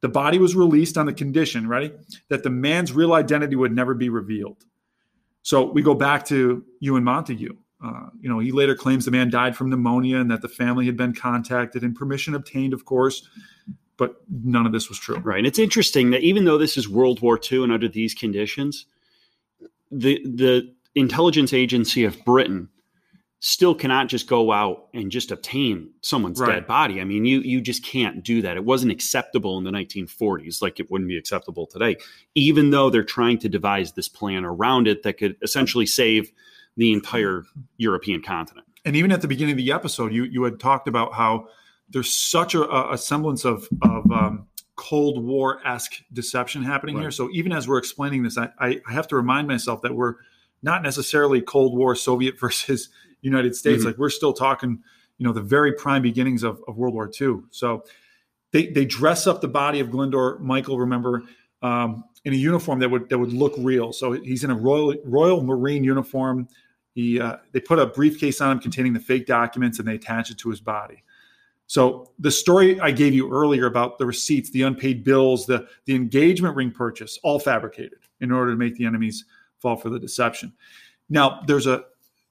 The 0.01 0.09
body 0.09 0.39
was 0.39 0.55
released 0.55 0.97
on 0.97 1.07
the 1.07 1.13
condition, 1.13 1.69
ready, 1.69 1.93
that 2.29 2.43
the 2.43 2.51
man's 2.51 2.93
real 2.93 3.15
identity 3.15 3.57
would 3.57 3.73
never 3.73 3.95
be 3.95 4.09
revealed. 4.09 4.65
So 5.43 5.65
we 5.65 5.83
go 5.83 5.95
back 5.95 6.27
to 6.27 6.65
Ewan 6.81 7.05
Montagu. 7.05 7.57
Uh, 7.83 8.09
you 8.21 8.29
know, 8.29 8.39
he 8.39 8.53
later 8.53 8.75
claims 8.75 9.05
the 9.05 9.11
man 9.11 9.31
died 9.31 9.57
from 9.57 9.71
pneumonia 9.71 10.19
and 10.19 10.31
that 10.31 10.43
the 10.43 10.49
family 10.49 10.87
had 10.87 10.97
been 10.97 11.15
contacted 11.15 11.83
and 11.83 11.95
permission 11.95 12.35
obtained, 12.35 12.75
of 12.75 12.85
course, 12.85 13.29
but 13.99 14.17
none 14.31 14.65
of 14.65 14.73
this 14.73 14.89
was 14.89 14.99
true. 14.99 15.19
Right. 15.19 15.39
And 15.39 15.47
it's 15.47 15.59
interesting 15.59 16.11
that 16.11 16.23
even 16.23 16.47
though 16.47 16.57
this 16.57 16.79
is 16.79 16.89
World 16.89 17.21
War 17.21 17.39
II 17.39 17.65
and 17.65 17.73
under 17.73 17.89
these 17.89 18.15
conditions, 18.15 18.87
the 19.91 20.23
the 20.25 20.73
intelligence 20.95 21.53
agency 21.53 22.05
of 22.05 22.25
Britain 22.25 22.71
still 23.41 23.75
cannot 23.75 24.09
just 24.09 24.27
go 24.27 24.51
out 24.51 24.89
and 24.93 25.13
just 25.13 25.31
obtain 25.31 25.91
someone's 26.01 26.41
right. 26.41 26.55
dead 26.55 26.67
body. 26.67 27.01
I 27.01 27.05
mean, 27.05 27.25
you 27.25 27.41
you 27.41 27.61
just 27.61 27.85
can't 27.85 28.23
do 28.23 28.41
that. 28.43 28.57
It 28.57 28.65
wasn't 28.65 28.93
acceptable 28.93 29.59
in 29.59 29.65
the 29.65 29.71
1940s, 29.71 30.63
like 30.63 30.81
it 30.81 30.91
wouldn't 30.91 31.09
be 31.09 31.19
acceptable 31.19 31.67
today. 31.67 31.97
Even 32.35 32.71
though 32.71 32.91
they're 32.91 33.05
trying 33.05 33.39
to 33.39 33.49
devise 33.49 33.93
this 33.93 34.09
plan 34.09 34.45
around 34.45 34.89
it 34.89 35.03
that 35.03 35.19
could 35.19 35.37
essentially 35.43 35.87
save 35.87 36.33
the 36.77 36.93
entire 36.93 37.45
European 37.77 38.23
continent. 38.23 38.67
And 38.85 38.95
even 38.95 39.11
at 39.11 39.21
the 39.21 39.29
beginning 39.29 39.53
of 39.53 39.59
the 39.59 39.73
episode, 39.73 40.13
you 40.13 40.25
you 40.25 40.45
had 40.45 40.61
talked 40.61 40.89
about 40.89 41.15
how 41.15 41.49
there's 41.91 42.13
such 42.13 42.55
a, 42.55 42.93
a 42.93 42.99
semblance 42.99 43.45
of 43.45 43.69
of 43.83 44.11
um, 44.11 44.47
Cold 44.77 45.23
War 45.23 45.61
esque 45.67 46.03
deception 46.13 46.63
happening 46.63 46.97
right. 46.97 47.03
here. 47.03 47.11
So 47.11 47.29
even 47.33 47.53
as 47.53 47.67
we're 47.67 47.79
explaining 47.79 48.23
this, 48.23 48.39
I, 48.39 48.51
I 48.61 48.81
have 48.89 49.09
to 49.09 49.17
remind 49.17 49.49
myself 49.49 49.83
that 49.83 49.95
we're 49.95 50.15
not 50.63 50.83
necessarily 50.83 51.41
Cold 51.41 51.77
War 51.77 51.95
Soviet 51.95 52.39
versus 52.41 52.89
United 53.21 53.57
States. 53.57 53.79
Mm-hmm. 53.79 53.89
Like 53.89 53.99
we're 53.99 54.11
still 54.11 54.33
talking, 54.33 54.83
you 55.19 55.27
know, 55.27 55.33
the 55.33 55.43
very 55.43 55.73
prime 55.73 56.03
beginnings 56.03 56.43
of, 56.43 56.63
of 56.69 56.77
World 56.77 56.95
War 56.95 57.11
II. 57.21 57.41
So 57.51 57.85
they 58.53 58.67
they 58.67 58.85
dress 58.85 59.27
up 59.27 59.41
the 59.41 59.49
body 59.49 59.81
of 59.81 59.89
Glyndwr 59.89 60.41
Michael. 60.41 60.79
Remember. 60.79 61.23
Um, 61.61 62.05
in 62.25 62.35
a 62.35 62.37
uniform 62.37 62.79
that 62.81 62.91
would 62.91 63.09
that 63.09 63.19
would 63.19 63.33
look 63.33 63.55
real. 63.59 63.93
So 63.93 64.13
he's 64.13 64.45
in 64.45 64.51
a 64.51 64.55
royal 64.55 64.95
Royal 65.05 65.43
Marine 65.43 65.83
uniform. 65.83 66.47
He 66.95 67.19
uh, 67.21 67.37
they 67.53 67.61
put 67.61 67.79
a 67.79 67.87
briefcase 67.87 68.41
on 68.41 68.53
him 68.53 68.59
containing 68.61 68.93
the 68.93 69.01
fake 69.01 69.27
documents 69.27 69.79
and 69.79 69.89
they 69.89 69.95
attach 69.95 70.31
it 70.31 70.39
to 70.39 70.51
his 70.51 70.61
body. 70.61 71.03
So 71.69 72.11
the 72.19 72.31
story 72.31 72.81
I 72.81 72.91
gave 72.91 73.13
you 73.13 73.31
earlier 73.31 73.67
about 73.67 73.99
the 73.99 74.07
receipts, 74.07 74.51
the 74.51 74.63
unpaid 74.63 75.05
bills, 75.05 75.47
the 75.47 75.69
the 75.85 75.95
engagement 75.95 76.57
ring 76.57 76.73
purchase, 76.73 77.19
all 77.23 77.39
fabricated 77.39 77.99
in 78.21 78.33
order 78.33 78.51
to 78.51 78.57
make 78.57 78.77
the 78.77 78.87
enemies 78.87 79.25
fall 79.59 79.77
for 79.77 79.91
the 79.91 79.99
deception. 79.99 80.53
Now 81.11 81.43
there's 81.47 81.67
a 81.67 81.85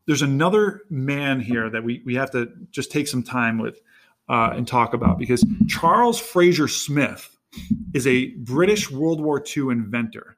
there's 0.07 0.23
another 0.23 0.81
man 0.89 1.39
here 1.39 1.69
that 1.69 1.83
we, 1.83 2.01
we 2.05 2.15
have 2.15 2.31
to 2.31 2.49
just 2.71 2.91
take 2.91 3.07
some 3.07 3.21
time 3.21 3.59
with 3.59 3.79
uh, 4.27 4.51
and 4.55 4.67
talk 4.67 4.93
about 4.93 5.19
because 5.19 5.45
Charles 5.67 6.19
Fraser 6.19 6.67
Smith 6.67 7.37
is 7.93 8.07
a 8.07 8.31
British 8.37 8.89
World 8.89 9.21
War 9.21 9.43
II 9.55 9.69
inventor 9.69 10.37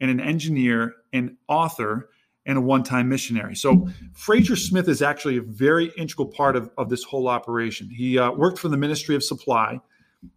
and 0.00 0.10
an 0.10 0.18
engineer 0.18 0.94
and 1.12 1.36
author 1.46 2.08
and 2.44 2.58
a 2.58 2.60
one-time 2.60 3.08
missionary. 3.08 3.54
So 3.54 3.88
Fraser 4.14 4.56
Smith 4.56 4.88
is 4.88 5.00
actually 5.00 5.36
a 5.36 5.42
very 5.42 5.92
integral 5.96 6.26
part 6.26 6.56
of, 6.56 6.70
of 6.76 6.88
this 6.88 7.04
whole 7.04 7.28
operation. 7.28 7.88
He 7.88 8.18
uh, 8.18 8.32
worked 8.32 8.58
for 8.58 8.68
the 8.68 8.76
Ministry 8.76 9.14
of 9.14 9.22
Supply 9.22 9.80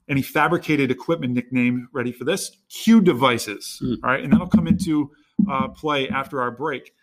and 0.08 0.18
he 0.18 0.24
fabricated 0.24 0.92
equipment 0.92 1.34
nicknamed, 1.34 1.88
ready 1.94 2.12
for 2.12 2.24
this, 2.24 2.58
Q 2.70 3.02
devices. 3.02 3.82
Mm. 3.84 3.98
All 4.04 4.10
right, 4.10 4.24
and 4.24 4.34
that'll 4.34 4.48
come 4.48 4.68
into 4.68 5.12
uh, 5.50 5.68
play 5.70 6.10
after 6.10 6.42
our 6.42 6.52
break. 6.52 6.94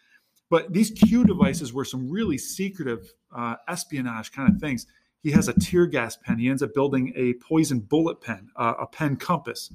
But 0.51 0.73
these 0.73 0.91
Q 0.91 1.25
devices 1.25 1.73
were 1.73 1.85
some 1.85 2.11
really 2.11 2.39
secretive 2.39 3.13
uh, 3.35 3.57
espionage 3.69 4.33
kind 4.33 4.53
of 4.53 4.61
things. 4.61 4.87
He 5.23 5.31
has 5.31 5.49
a 5.49 5.53
tear 5.55 5.87
gas 5.87 6.17
pen. 6.17 6.39
He 6.39 6.49
ends 6.49 6.63
up 6.63 6.75
building 6.75 7.13
a 7.17 7.35
poison 7.35 7.81
bullet 7.81 8.21
pen, 8.21 8.51
uh, 8.57 8.75
a 8.81 8.87
pen 8.87 9.17
compass. 9.17 9.73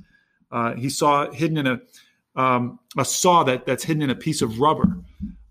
Uh, 0.51 0.73
he 0.73 0.89
saw 0.89 1.31
hidden 1.31 1.57
in 1.57 1.67
a 1.67 1.79
um, 2.37 2.79
a 2.97 3.03
saw 3.03 3.43
that 3.43 3.65
that's 3.65 3.83
hidden 3.83 4.03
in 4.03 4.09
a 4.09 4.15
piece 4.15 4.41
of 4.41 4.59
rubber. 4.59 4.85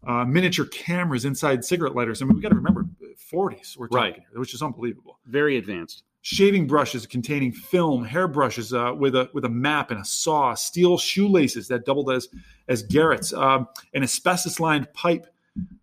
Uh, 0.07 0.25
miniature 0.25 0.66
cameras 0.66 1.25
inside 1.25 1.64
cigarette 1.64 1.94
lighters. 1.94 2.22
I 2.22 2.27
mean, 2.27 2.37
we 2.37 2.40
got 2.40 2.51
to 2.51 2.55
remember, 2.55 2.87
40s. 3.33 3.77
We're 3.77 3.88
talking, 3.88 4.12
right. 4.12 4.22
which 4.35 4.55
is 4.55 4.62
unbelievable. 4.62 5.18
Very 5.27 5.57
advanced 5.57 6.05
shaving 6.27 6.66
brushes 6.66 7.07
containing 7.07 7.53
film, 7.53 8.05
hair 8.05 8.27
brushes 8.27 8.75
uh, 8.75 8.92
with 8.99 9.14
a 9.14 9.31
with 9.33 9.44
a 9.44 9.49
map 9.49 9.92
and 9.92 10.01
a 10.01 10.05
saw, 10.05 10.55
steel 10.55 10.99
shoelaces 10.99 11.68
that 11.68 11.85
doubled 11.85 12.11
as 12.11 12.29
as 12.66 12.83
garrots, 12.83 13.33
um, 13.33 13.68
an 13.94 14.03
asbestos 14.03 14.59
lined 14.59 14.92
pipe 14.92 15.29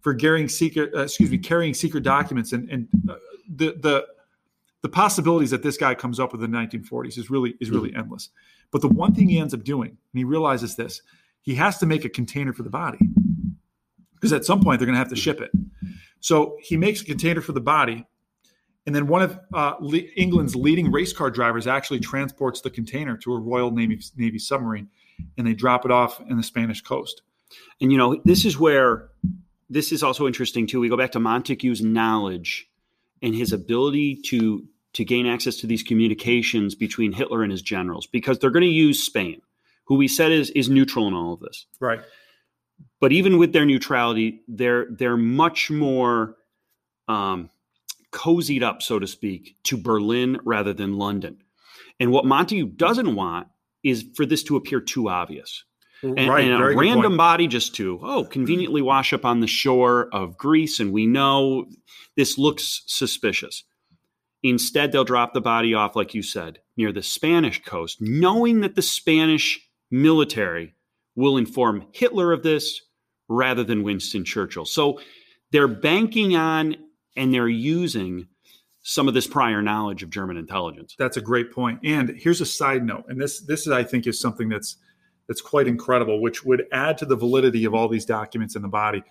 for 0.02 0.14
carrying 0.14 0.50
secret 0.50 0.94
uh, 0.94 1.04
excuse 1.04 1.32
me 1.32 1.38
carrying 1.38 1.74
secret 1.74 2.04
documents, 2.04 2.52
and 2.52 2.70
and 2.70 2.90
uh, 3.10 3.16
the 3.56 3.78
the 3.80 4.06
the 4.82 4.90
possibilities 4.90 5.50
that 5.50 5.64
this 5.64 5.78
guy 5.78 5.96
comes 5.96 6.20
up 6.20 6.34
with 6.34 6.44
in 6.44 6.52
the 6.52 6.58
1940s 6.58 7.18
is 7.18 7.30
really 7.30 7.56
is 7.62 7.72
really 7.72 7.96
endless. 7.96 8.30
But 8.74 8.82
the 8.82 8.90
one 8.90 9.14
thing 9.14 9.30
he 9.30 9.40
ends 9.40 9.54
up 9.54 9.64
doing, 9.64 9.92
and 9.92 10.18
he 10.18 10.26
realizes 10.26 10.76
this, 10.76 11.02
he 11.42 11.56
has 11.56 11.78
to 11.78 11.86
make 11.86 12.04
a 12.04 12.10
container 12.10 12.52
for 12.52 12.64
the 12.64 12.70
body 12.70 13.00
because 14.16 14.34
at 14.34 14.44
some 14.44 14.62
point 14.62 14.80
they're 14.80 14.86
going 14.86 14.96
to 14.96 15.00
have 15.00 15.10
to 15.10 15.16
ship 15.16 15.40
it. 15.40 15.52
So 16.20 16.58
he 16.62 16.76
makes 16.76 17.02
a 17.02 17.06
container 17.06 17.42
for 17.42 17.52
the 17.52 17.62
body 17.62 18.06
and 18.86 18.96
then 18.96 19.08
one 19.08 19.22
of 19.22 19.40
uh, 19.54 19.76
Le- 19.80 20.10
England's 20.18 20.56
leading 20.56 20.92
race 20.92 21.14
car 21.14 21.30
drivers 21.30 21.68
actually 21.68 22.00
transports 22.00 22.62
the 22.62 22.70
container 22.70 23.16
to 23.18 23.34
a 23.34 23.40
Royal 23.40 23.72
Navy, 23.72 24.00
Navy 24.18 24.40
submarine 24.40 24.90
and 25.38 25.48
they 25.48 25.54
drop 25.54 25.86
it 25.86 25.92
off 25.92 26.20
in 26.30 26.38
the 26.38 26.44
Spanish 26.44 26.82
coast. 26.82 27.22
And, 27.80 27.92
you 27.92 27.98
know, 27.98 28.20
this 28.26 28.46
is 28.46 28.58
where 28.58 29.10
this 29.70 29.92
is 29.92 30.04
also 30.04 30.28
interesting 30.28 30.68
too. 30.68 30.80
We 30.80 30.90
go 30.90 30.98
back 30.98 31.12
to 31.12 31.20
Montagu's 31.20 31.82
knowledge 31.82 32.70
and 33.22 33.36
his 33.36 33.54
ability 33.54 34.22
to 34.26 34.66
to 34.94 35.04
gain 35.04 35.26
access 35.26 35.58
to 35.58 35.68
these 35.68 35.84
communications 35.84 36.76
between 36.76 37.12
Hitler 37.12 37.44
and 37.44 37.52
his 37.52 37.62
generals 37.62 38.08
because 38.08 38.40
they're 38.40 38.52
going 38.52 38.62
to 38.62 38.68
use 38.68 39.04
Spain, 39.04 39.42
who 39.86 39.96
we 39.96 40.08
said 40.08 40.32
is 40.32 40.50
is 40.52 40.70
neutral 40.70 41.08
in 41.08 41.14
all 41.14 41.34
of 41.34 41.40
this. 41.40 41.66
Right. 41.80 42.02
But 43.00 43.12
even 43.12 43.38
with 43.38 43.54
their 43.54 43.66
neutrality, 43.66 44.42
they're 44.48 44.88
they're 44.90 45.18
much 45.18 45.70
more 45.70 46.36
um, 47.08 47.50
cozied 48.12 48.64
up, 48.64 48.82
so 48.82 49.00
to 49.00 49.08
speak, 49.08 49.56
to 49.64 49.78
Berlin 49.78 50.40
rather 50.46 50.74
than 50.74 50.98
London. 50.98 51.38
And 52.00 52.12
what 52.12 52.26
Montagu 52.26 52.76
doesn't 52.76 53.16
want 53.16 53.48
is 53.84 54.06
for 54.16 54.26
this 54.26 54.44
to 54.44 54.56
appear 54.56 54.80
too 54.80 55.10
obvious. 55.10 55.64
And, 56.02 56.30
right, 56.30 56.44
and 56.44 56.62
a 56.62 56.76
random 56.76 57.16
body 57.16 57.48
just 57.48 57.76
to, 57.76 57.98
oh, 58.04 58.26
conveniently 58.26 58.82
wash 58.82 59.14
up 59.14 59.24
on 59.24 59.40
the 59.40 59.48
shore 59.48 60.10
of 60.12 60.38
Greece, 60.38 60.82
and 60.82 60.92
we 60.92 61.06
know 61.06 61.66
this 62.18 62.38
looks 62.38 62.84
suspicious. 62.88 63.64
Instead, 64.44 64.92
they'll 64.92 65.06
drop 65.06 65.34
the 65.34 65.42
body 65.42 65.74
off, 65.74 65.96
like 65.96 66.14
you 66.14 66.22
said, 66.22 66.60
near 66.76 66.92
the 66.92 67.02
Spanish 67.02 67.64
coast, 67.64 67.98
knowing 68.02 68.60
that 68.60 68.76
the 68.76 68.82
Spanish 68.82 69.60
military 69.90 70.76
will 71.16 71.38
inform 71.38 71.86
Hitler 71.94 72.34
of 72.34 72.44
this 72.44 72.82
rather 73.30 73.64
than 73.64 73.84
Winston 73.84 74.26
Churchill. 74.26 74.66
So 74.66 75.00
they're 75.52 75.68
banking 75.68 76.36
on 76.36 76.76
and 77.16 77.34
they're 77.34 77.48
using 77.48 78.28
some 78.82 79.08
of 79.08 79.14
this 79.14 79.28
prior 79.28 79.62
knowledge 79.62 80.04
of 80.04 80.10
German 80.10 80.36
intelligence. 80.36 80.94
That's 81.00 81.16
a 81.16 81.22
great 81.22 81.54
point. 81.54 81.80
And 81.86 82.10
here's 82.10 82.42
a 82.42 82.46
side 82.46 82.84
note, 82.84 83.06
and 83.08 83.22
this 83.22 83.40
this 83.40 83.62
is, 83.62 83.72
I 83.72 83.84
think 83.84 84.08
is 84.08 84.20
something 84.20 84.50
that's 84.50 84.76
that's 85.28 85.40
quite 85.40 85.68
incredible, 85.68 86.22
which 86.22 86.44
would 86.44 86.66
add 86.74 86.98
to 86.98 87.06
the 87.06 87.16
validity 87.16 87.64
of 87.64 87.74
all 87.74 87.88
these 87.88 88.06
documents 88.06 88.58
in 88.58 88.62
the 88.62 88.68
body. 88.68 89.04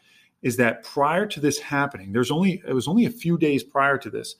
is 0.42 0.56
that 0.56 0.82
prior 0.82 1.26
to 1.26 1.40
this 1.40 1.58
happening, 1.58 2.12
there's 2.12 2.30
only 2.30 2.62
it 2.66 2.74
was 2.74 2.88
only 2.88 3.06
a 3.06 3.10
few 3.10 3.38
days 3.38 3.62
prior 3.62 3.96
to 3.98 4.10
this. 4.10 4.34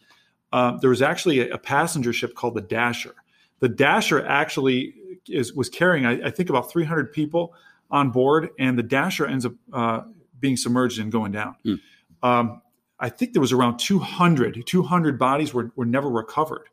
Uh, 0.53 0.77
there 0.79 0.91
was 0.91 1.03
actually 1.03 1.41
a, 1.41 1.55
a, 1.55 1.59
passenger 1.59 2.13
ship 2.13 2.35
called 2.35 2.55
the 2.55 2.61
Dasher. 2.61 3.15
The 3.61 3.69
Dasher 3.69 4.25
actually 4.27 4.95
is 5.27 5.55
was 5.55 5.69
carrying, 5.69 6.05
I, 6.05 6.27
I 6.27 6.31
think, 6.31 6.51
about 6.51 6.71
300 6.71 7.13
people 7.13 7.55
on 7.91 8.11
board, 8.11 8.51
and 8.59 8.79
the 8.79 8.83
Dasher 8.83 9.27
ends 9.27 9.47
up 9.47 9.55
uh, 9.73 10.03
being 10.39 10.57
submerged 10.57 10.99
and 10.99 11.11
going 11.11 11.33
down. 11.33 11.57
Mm. 11.65 11.81
Um, 12.23 12.63
I 12.99 13.09
think 13.09 13.33
there 13.33 13.41
was 13.41 13.53
around 13.53 13.79
200. 13.79 14.63
200 14.67 15.19
bodies 15.19 15.55
were, 15.55 15.73
were 15.75 15.87
never 15.87 16.09
recovered, 16.09 16.69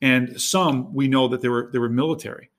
and 0.00 0.40
some 0.40 0.92
we 0.94 1.08
know 1.08 1.28
that 1.28 1.40
they 1.40 1.48
were 1.48 1.70
they 1.72 1.78
were 1.78 1.88
military. 1.88 2.50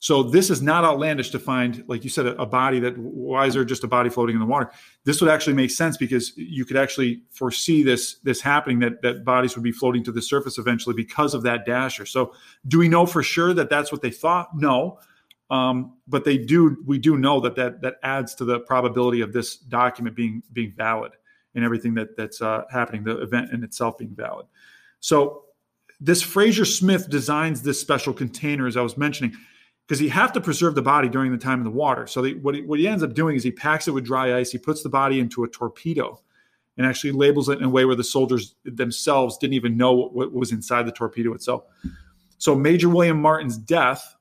So 0.00 0.22
this 0.22 0.48
is 0.48 0.62
not 0.62 0.82
outlandish 0.82 1.28
to 1.30 1.38
find, 1.38 1.84
like 1.86 2.04
you 2.04 2.10
said, 2.10 2.24
a, 2.24 2.40
a, 2.40 2.46
body 2.46 2.80
that 2.80 2.96
why 2.96 3.44
is 3.44 3.52
there 3.52 3.66
just 3.66 3.84
a 3.84 3.86
body 3.86 4.08
floating 4.08 4.34
in 4.34 4.40
the 4.40 4.46
water? 4.46 4.70
This 5.04 5.20
would 5.20 5.28
actually 5.28 5.52
make 5.52 5.70
sense 5.70 5.98
because 5.98 6.34
you 6.36 6.64
could 6.64 6.78
actually 6.78 7.22
foresee 7.30 7.82
this 7.82 8.14
this 8.20 8.40
happening 8.40 8.78
that 8.78 9.02
that 9.02 9.26
bodies 9.26 9.54
would 9.56 9.62
be 9.62 9.72
floating 9.72 10.02
to 10.04 10.12
the 10.12 10.22
surface 10.22 10.56
eventually 10.56 10.94
because 10.94 11.34
of 11.34 11.42
that 11.42 11.66
dasher. 11.66 12.06
So 12.06 12.32
do 12.66 12.78
we 12.78 12.88
know 12.88 13.04
for 13.04 13.22
sure 13.22 13.52
that 13.52 13.68
that's 13.68 13.92
what 13.92 14.00
they 14.00 14.10
thought? 14.10 14.56
No, 14.56 14.98
um, 15.50 15.98
but 16.08 16.24
they 16.24 16.38
do. 16.38 16.78
We 16.86 16.98
do 16.98 17.18
know 17.18 17.38
that 17.40 17.54
that 17.56 17.82
that 17.82 17.96
adds 18.02 18.34
to 18.36 18.46
the 18.46 18.60
probability 18.60 19.20
of 19.20 19.34
this 19.34 19.56
document 19.56 20.16
being 20.16 20.42
being 20.54 20.72
valid 20.74 21.12
and 21.54 21.62
everything 21.62 21.92
that 21.94 22.16
that's 22.16 22.40
uh, 22.40 22.62
happening, 22.70 23.04
the 23.04 23.20
event 23.20 23.52
in 23.52 23.62
itself 23.62 23.98
being 23.98 24.14
valid. 24.14 24.46
So 25.00 25.44
this 26.00 26.22
Fraser 26.22 26.64
Smith 26.64 27.10
designs 27.10 27.60
this 27.60 27.78
special 27.78 28.14
container, 28.14 28.66
as 28.66 28.78
I 28.78 28.80
was 28.80 28.96
mentioning 28.96 29.36
because 29.90 30.00
you 30.00 30.10
have 30.10 30.32
to 30.32 30.40
preserve 30.40 30.76
the 30.76 30.82
body 30.82 31.08
during 31.08 31.32
the 31.32 31.36
time 31.36 31.58
in 31.58 31.64
the 31.64 31.70
water. 31.70 32.06
So 32.06 32.24
what, 32.24 32.54
he, 32.54 32.62
what 32.62 32.78
he 32.78 32.86
ends 32.86 33.02
up 33.02 33.12
doing 33.12 33.34
is 33.34 33.42
he 33.42 33.50
packs 33.50 33.88
it 33.88 33.90
with 33.90 34.04
dry 34.04 34.38
ice. 34.38 34.52
He 34.52 34.56
puts 34.56 34.84
the 34.84 34.88
body 34.88 35.18
into 35.18 35.42
a 35.42 35.48
torpedo 35.48 36.20
and 36.76 36.86
actually 36.86 37.10
labels 37.10 37.48
it 37.48 37.58
in 37.58 37.64
a 37.64 37.68
way 37.68 37.84
where 37.84 37.96
the 37.96 38.04
soldiers 38.04 38.54
themselves 38.64 39.36
didn't 39.36 39.54
even 39.54 39.76
know 39.76 39.92
what 39.92 40.32
was 40.32 40.52
inside 40.52 40.86
the 40.86 40.92
torpedo 40.92 41.34
itself. 41.34 41.64
So 42.38 42.54
Major 42.54 42.88
William 42.88 43.20
Martin's 43.20 43.58
death, 43.58 44.14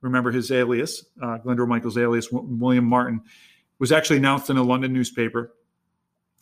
remember 0.00 0.32
his 0.32 0.50
alias, 0.50 1.04
uh, 1.22 1.38
Michael's 1.44 1.98
alias, 1.98 2.26
William 2.32 2.84
Martin, 2.84 3.22
was 3.78 3.92
actually 3.92 4.16
announced 4.16 4.50
in 4.50 4.56
a 4.56 4.62
London 4.64 4.92
newspaper. 4.92 5.54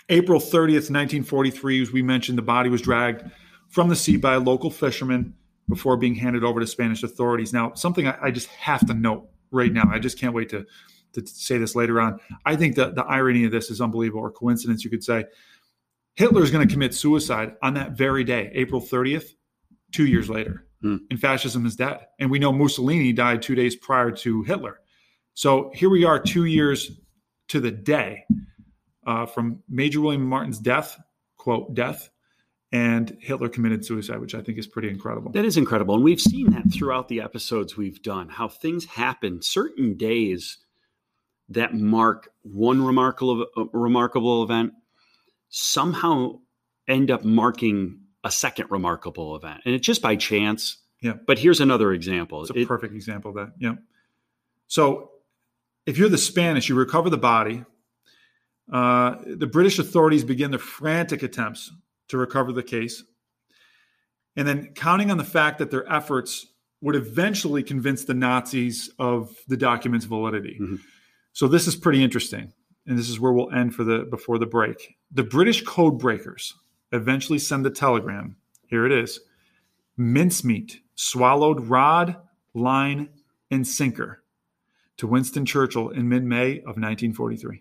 April 0.09 0.41
30th, 0.41 0.89
1943, 0.89 1.83
as 1.83 1.93
we 1.93 2.01
mentioned, 2.01 2.39
the 2.39 2.43
body 2.43 2.71
was 2.71 2.81
dragged 2.81 3.31
from 3.69 3.91
the 3.91 3.97
sea 3.97 4.17
by 4.17 4.37
a 4.37 4.41
local 4.41 4.71
fisherman 4.71 5.35
before 5.71 5.97
being 5.97 6.15
handed 6.15 6.45
over 6.45 6.61
to 6.61 6.67
Spanish 6.67 7.03
authorities. 7.03 7.53
Now, 7.53 7.73
something 7.75 8.07
I, 8.07 8.19
I 8.25 8.31
just 8.31 8.49
have 8.49 8.87
to 8.87 8.95
note 8.95 9.29
right 9.51 9.73
now, 9.73 9.85
I 9.91 9.99
just 9.99 10.19
can't 10.19 10.35
wait 10.35 10.51
to, 10.51 10.67
to 11.15 11.27
say 11.27 11.57
this 11.57 11.75
later 11.75 12.01
on. 12.01 12.21
I 12.45 12.57
think 12.57 12.77
that 12.77 12.95
the 12.95 13.05
irony 13.05 13.45
of 13.45 13.53
this 13.53 13.71
is 13.71 13.81
unbelievable, 13.81 14.21
or 14.21 14.31
coincidence, 14.31 14.85
you 14.85 14.91
could 14.91 15.05
say. 15.05 15.25
Hitler 16.17 16.43
is 16.43 16.51
going 16.51 16.67
to 16.67 16.73
commit 16.73 16.95
suicide 16.95 17.55
on 17.63 17.75
that 17.75 17.93
very 17.93 18.25
day, 18.25 18.51
April 18.53 18.81
30th, 18.81 19.31
two 19.93 20.07
years 20.07 20.29
later. 20.29 20.67
Hmm. 20.83 20.97
And 21.11 21.21
fascism 21.21 21.65
is 21.67 21.77
dead. 21.77 22.07
And 22.19 22.31
we 22.31 22.39
know 22.39 22.53
Mussolini 22.53 23.13
died 23.13 23.43
two 23.43 23.55
days 23.55 23.77
prior 23.77 24.11
to 24.11 24.43
Hitler. 24.43 24.81
So 25.35 25.71
here 25.75 25.89
we 25.89 26.05
are, 26.05 26.19
two 26.19 26.45
years 26.45 26.91
to 27.49 27.61
the 27.61 27.71
day 27.71 28.25
uh, 29.07 29.27
from 29.27 29.63
Major 29.69 30.01
William 30.01 30.27
Martin's 30.27 30.59
death, 30.59 30.99
quote, 31.37 31.75
death, 31.75 32.11
and 32.73 33.17
Hitler 33.21 33.49
committed 33.49 33.85
suicide, 33.85 34.21
which 34.21 34.35
I 34.35 34.43
think 34.43 34.59
is 34.59 34.67
pretty 34.67 34.91
incredible. 34.91 35.33
That 35.33 35.45
is 35.45 35.57
incredible. 35.57 35.97
And 35.97 36.05
we've 36.05 36.21
seen 36.21 36.51
that 36.51 36.73
throughout 36.73 37.09
the 37.09 37.21
episodes 37.21 37.77
we've 37.77 38.01
done, 38.03 38.29
how 38.29 38.49
things 38.49 38.85
happen 38.85 39.43
certain 39.43 39.97
days 39.97 40.59
that 41.49 41.75
mark 41.75 42.31
one 42.43 42.83
remarkable 42.85 43.47
uh, 43.57 43.65
remarkable 43.73 44.45
event 44.45 44.73
somehow 45.49 46.39
end 46.87 47.11
up 47.11 47.25
marking 47.25 47.99
a 48.23 48.31
second 48.31 48.71
remarkable 48.71 49.35
event. 49.35 49.63
And 49.65 49.75
it's 49.75 49.87
just 49.87 50.01
by 50.01 50.15
chance. 50.15 50.77
Yeah. 51.03 51.15
But 51.27 51.39
here's 51.39 51.61
another 51.61 51.93
example. 51.93 52.43
It's 52.43 52.51
a 52.51 52.59
it, 52.59 52.69
perfect 52.69 52.95
example 52.95 53.31
of 53.31 53.37
that. 53.37 53.55
Yeah. 53.59 53.77
So 54.69 55.11
if 55.87 55.99
you're 55.99 56.09
the 56.09 56.19
Spanish, 56.19 56.69
you 56.69 56.77
recover 56.77 57.11
the 57.11 57.19
body. 57.19 57.65
Uh, 58.73 59.17
the 59.27 59.49
British 59.49 59.81
authorities 59.81 60.23
begin 60.23 60.51
their 60.51 60.61
frantic 60.61 61.25
attempts 61.25 61.73
to 62.11 62.19
recover 62.19 62.53
the 62.53 62.63
case. 62.63 63.03
And 64.37 64.47
then 64.47 64.73
counting 64.75 65.11
on 65.11 65.19
the 65.19 65.25
fact 65.25 65.59
that 65.59 65.71
their 65.71 65.91
efforts 65.91 66.47
would 66.81 66.97
eventually 66.97 67.63
convince 67.63 68.05
the 68.05 68.15
Nazis 68.15 68.91
of 68.99 69.35
the 69.49 69.57
document's 69.57 70.07
validity. 70.07 70.59
Mm-hmm. 70.61 70.77
So 71.33 71.49
this 71.49 71.67
is 71.67 71.77
pretty 71.77 72.03
interesting. 72.03 72.53
And 72.87 72.99
this 72.99 73.09
is 73.09 73.21
where 73.21 73.33
we'll 73.33 73.53
end 73.53 73.75
for 73.75 73.85
the 73.85 74.07
before 74.11 74.39
the 74.39 74.47
break. 74.47 74.97
The 75.13 75.23
British 75.23 75.63
code 75.63 75.99
breakers 75.99 76.55
eventually 76.93 77.39
send 77.39 77.65
the 77.65 77.71
telegram. 77.71 78.37
Here 78.69 78.87
it 78.87 78.93
is. 78.93 79.21
Mincemeat 79.97 80.81
swallowed 80.95 81.69
rod, 81.69 82.17
line, 82.55 83.09
and 83.51 83.67
sinker 83.67 84.23
to 84.97 85.07
Winston 85.07 85.45
Churchill 85.45 85.91
in 85.91 86.09
mid-May 86.09 86.59
of 86.61 86.77
1943. 86.77 87.61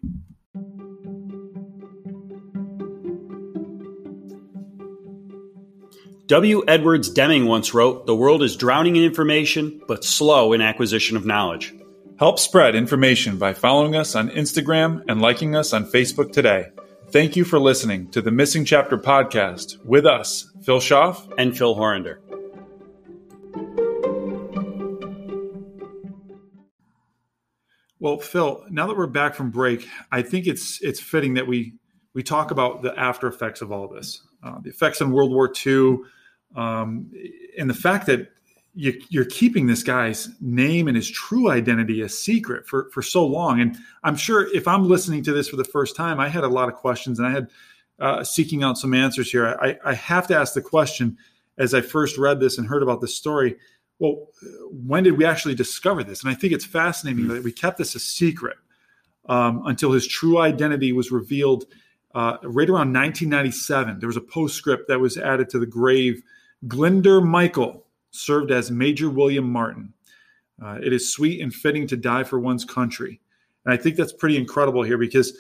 W. 6.30 6.62
Edwards 6.68 7.10
Deming 7.10 7.48
once 7.48 7.74
wrote 7.74 8.06
The 8.06 8.16
world 8.16 8.44
is 8.44 8.56
drowning 8.56 8.96
in 8.96 9.04
information, 9.04 9.82
but 9.88 10.04
slow 10.04 10.54
in 10.54 10.62
acquisition 10.62 11.18
of 11.18 11.26
knowledge. 11.26 11.74
Help 12.20 12.38
spread 12.38 12.76
information 12.76 13.40
by 13.40 13.56
following 13.56 13.96
us 13.96 14.14
on 14.14 14.30
Instagram 14.30 15.04
and 15.08 15.24
liking 15.24 15.56
us 15.56 15.74
on 15.74 15.86
Facebook 15.86 16.32
today. 16.32 16.68
Thank 17.08 17.36
you 17.36 17.44
for 17.44 17.58
listening 17.58 18.12
to 18.12 18.22
the 18.22 18.30
Missing 18.30 18.66
Chapter 18.66 18.96
podcast 18.96 19.84
with 19.84 20.06
us, 20.06 20.48
Phil 20.62 20.80
Schaff 20.80 21.28
and 21.40 21.58
Phil 21.58 21.74
Horander. 21.74 22.22
Well, 28.00 28.20
Phil, 28.20 28.66
now 28.70 28.86
that 28.86 28.96
we're 28.96 29.08
back 29.08 29.34
from 29.34 29.50
break, 29.50 29.88
I 30.12 30.22
think 30.22 30.46
it's 30.46 30.80
it's 30.84 31.00
fitting 31.00 31.34
that 31.34 31.48
we 31.48 31.74
we 32.14 32.22
talk 32.22 32.52
about 32.52 32.84
the 32.84 32.94
after 32.96 33.26
effects 33.26 33.64
of 33.64 33.72
all 33.72 33.88
this, 33.88 34.22
uh, 34.44 34.60
the 34.62 34.70
effects 34.70 35.02
in 35.02 35.10
World 35.10 35.32
War 35.32 35.52
II, 35.66 35.98
um, 36.56 37.12
and 37.58 37.70
the 37.70 37.76
fact 37.76 38.06
that 38.08 38.32
you, 38.76 39.22
are 39.22 39.26
keeping 39.26 39.68
this 39.68 39.84
guy's 39.84 40.30
name 40.40 40.88
and 40.88 40.96
his 40.96 41.10
true 41.10 41.50
identity 41.50 42.02
a 42.02 42.10
secret 42.10 42.68
for, 42.68 42.90
for 42.92 43.02
so 43.02 43.26
long. 43.26 43.60
And 43.60 43.78
I'm 44.04 44.16
sure 44.16 44.54
if 44.56 44.68
I'm 44.68 44.88
listening 44.88 45.24
to 45.24 45.34
this 45.34 45.50
for 45.50 45.58
the 45.58 45.64
first 45.66 45.96
time, 45.96 46.20
I 46.20 46.30
had 46.30 46.44
a 46.44 46.48
lot 46.48 46.70
of 46.70 46.76
questions 46.76 47.20
and 47.20 47.28
I 47.28 47.32
had 47.32 47.50
uh, 48.00 48.24
seeking 48.24 48.64
out 48.64 48.78
some 48.78 48.94
answers 48.94 49.30
here. 49.30 49.58
I, 49.62 49.78
I 49.84 49.94
have 49.96 50.28
to 50.28 50.38
ask 50.38 50.54
the 50.54 50.62
question 50.62 51.18
as 51.58 51.74
I 51.74 51.82
first 51.82 52.18
read 52.18 52.40
this 52.40 52.58
and 52.58 52.68
heard 52.68 52.84
about 52.84 53.02
this 53.02 53.16
story. 53.16 53.58
Well, 53.98 54.28
when 54.72 55.04
did 55.04 55.18
we 55.18 55.26
actually 55.26 55.56
discover 55.56 56.04
this? 56.04 56.24
And 56.24 56.32
I 56.32 56.34
think 56.34 56.54
it's 56.54 56.66
fascinating 56.66 57.26
mm-hmm. 57.26 57.34
that 57.34 57.44
we 57.44 57.52
kept 57.52 57.78
this 57.78 57.96
a 57.96 58.00
secret 58.00 58.58
um, 59.28 59.64
until 59.66 59.92
his 59.92 60.08
true 60.08 60.40
identity 60.40 60.94
was 60.94 61.12
revealed 61.12 61.66
uh, 62.16 62.38
right 62.44 62.70
around 62.70 62.94
1997. 62.94 64.00
There 64.00 64.08
was 64.08 64.16
a 64.16 64.22
postscript 64.22 64.88
that 64.88 65.00
was 65.00 65.18
added 65.18 65.50
to 65.50 65.60
the 65.60 65.66
grave 65.66 66.24
Glyndwr 66.68 67.26
Michael 67.26 67.86
served 68.12 68.52
as 68.52 68.72
Major 68.72 69.10
William 69.10 69.50
Martin. 69.50 69.94
Uh, 70.62 70.78
it 70.84 70.92
is 70.92 71.14
sweet 71.14 71.42
and 71.42 71.54
fitting 71.54 71.88
to 71.88 71.98
die 71.98 72.24
for 72.24 72.40
one's 72.40 72.66
country. 72.66 73.22
And 73.66 73.74
I 73.74 73.78
think 73.78 73.96
that's 73.96 74.14
pretty 74.14 74.38
incredible 74.38 74.84
here 74.84 74.98
because 74.98 75.38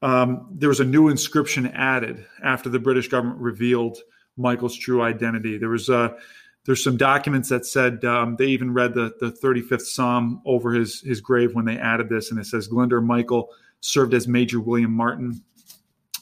um, 0.00 0.48
there 0.50 0.68
was 0.68 0.80
a 0.80 0.84
new 0.84 1.08
inscription 1.08 1.66
added 1.68 2.24
after 2.42 2.68
the 2.68 2.78
British 2.78 3.08
government 3.08 3.40
revealed 3.40 3.98
Michael's 4.36 4.76
true 4.76 5.02
identity. 5.02 5.58
There 5.58 5.68
was 5.68 5.90
uh, 5.90 6.16
there's 6.64 6.82
some 6.82 6.96
documents 6.96 7.48
that 7.48 7.66
said 7.66 8.04
um, 8.04 8.36
they 8.36 8.46
even 8.46 8.72
read 8.72 8.94
the, 8.94 9.12
the 9.20 9.32
35th 9.32 9.82
Psalm 9.82 10.40
over 10.44 10.72
his 10.72 11.00
his 11.00 11.20
grave 11.20 11.54
when 11.54 11.64
they 11.64 11.78
added 11.78 12.08
this, 12.08 12.30
and 12.30 12.40
it 12.40 12.46
says 12.46 12.68
Glyndwr 12.68 13.04
Michael 13.04 13.50
served 13.80 14.14
as 14.14 14.26
Major 14.26 14.60
William 14.60 14.92
Martin. 14.92 15.42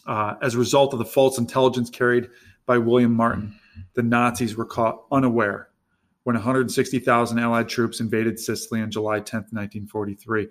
Uh, 0.07 0.35
as 0.43 0.55
a 0.55 0.59
result 0.59 0.93
of 0.93 0.99
the 0.99 1.05
false 1.05 1.39
intelligence 1.39 1.89
carried 1.91 2.29
by 2.67 2.79
William 2.79 3.15
Martin, 3.15 3.55
the 3.95 4.03
Nazis 4.03 4.57
were 4.57 4.65
caught 4.65 5.05
unaware 5.11 5.69
when 6.25 6.37
160,000 6.37 7.39
Allied 7.39 7.69
troops 7.69 8.01
invaded 8.01 8.39
Sicily 8.39 8.81
on 8.81 8.91
July 8.91 9.21
10th, 9.21 9.53
1943. 9.53 10.49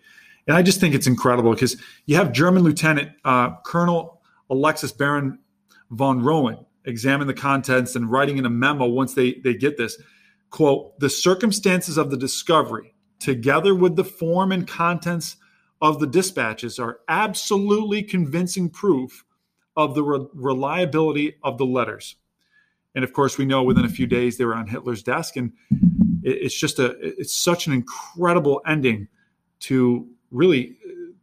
And 0.48 0.58
I 0.58 0.62
just 0.62 0.80
think 0.80 0.96
it's 0.96 1.08
incredible 1.08 1.54
because 1.54 1.78
you 2.06 2.16
have 2.16 2.32
German 2.32 2.64
Lieutenant 2.64 3.12
uh, 3.24 3.56
Colonel 3.66 4.22
Alexis 4.50 4.92
Baron 4.92 5.40
von 5.92 6.24
Roenne 6.24 6.66
examine 6.86 7.28
the 7.28 7.34
contents 7.34 7.96
and 7.96 8.10
writing 8.10 8.38
in 8.38 8.46
a 8.46 8.50
memo 8.50 8.86
once 8.86 9.14
they, 9.14 9.36
they 9.44 9.54
get 9.54 9.78
this 9.78 10.02
quote, 10.50 11.00
the 11.00 11.10
circumstances 11.10 11.98
of 11.98 12.10
the 12.10 12.18
discovery, 12.18 12.96
together 13.20 13.76
with 13.76 13.96
the 13.96 14.04
form 14.04 14.52
and 14.52 14.68
contents 14.68 15.38
of 15.82 16.00
the 16.00 16.08
dispatches, 16.08 16.80
are 16.80 17.00
absolutely 17.08 18.02
convincing 18.04 18.70
proof 18.70 19.24
of 19.76 19.96
the 19.96 20.04
re- 20.04 20.28
reliability 20.34 21.36
of 21.44 21.58
the 21.58 21.66
letters. 21.66 22.16
And 22.96 23.04
of 23.04 23.14
course, 23.14 23.38
we 23.38 23.46
know 23.46 23.64
within 23.64 23.86
a 23.86 23.90
few 23.90 24.08
days 24.08 24.38
they 24.38 24.46
were 24.46 24.56
on 24.56 24.68
Hitler's 24.68 25.04
desk. 25.04 25.36
And 25.36 25.54
it's 26.24 26.58
just 26.58 26.80
a, 26.80 26.98
it's 27.02 27.36
such 27.36 27.68
an 27.68 27.74
incredible 27.74 28.62
ending 28.68 29.08
to 29.62 30.08
really 30.32 30.76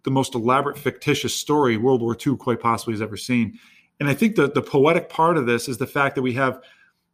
the 0.04 0.10
most 0.10 0.34
elaborate 0.34 0.78
fictitious 0.78 1.34
story 1.34 1.76
World 1.76 2.00
War 2.00 2.16
II 2.24 2.36
quite 2.36 2.60
possibly 2.60 2.94
has 2.94 3.02
ever 3.02 3.16
seen. 3.16 3.58
And 3.98 4.08
I 4.08 4.14
think 4.14 4.36
the, 4.36 4.48
the 4.48 4.62
poetic 4.62 5.08
part 5.08 5.36
of 5.36 5.46
this 5.46 5.68
is 5.68 5.78
the 5.78 5.86
fact 5.86 6.14
that 6.14 6.22
we 6.22 6.34
have 6.34 6.60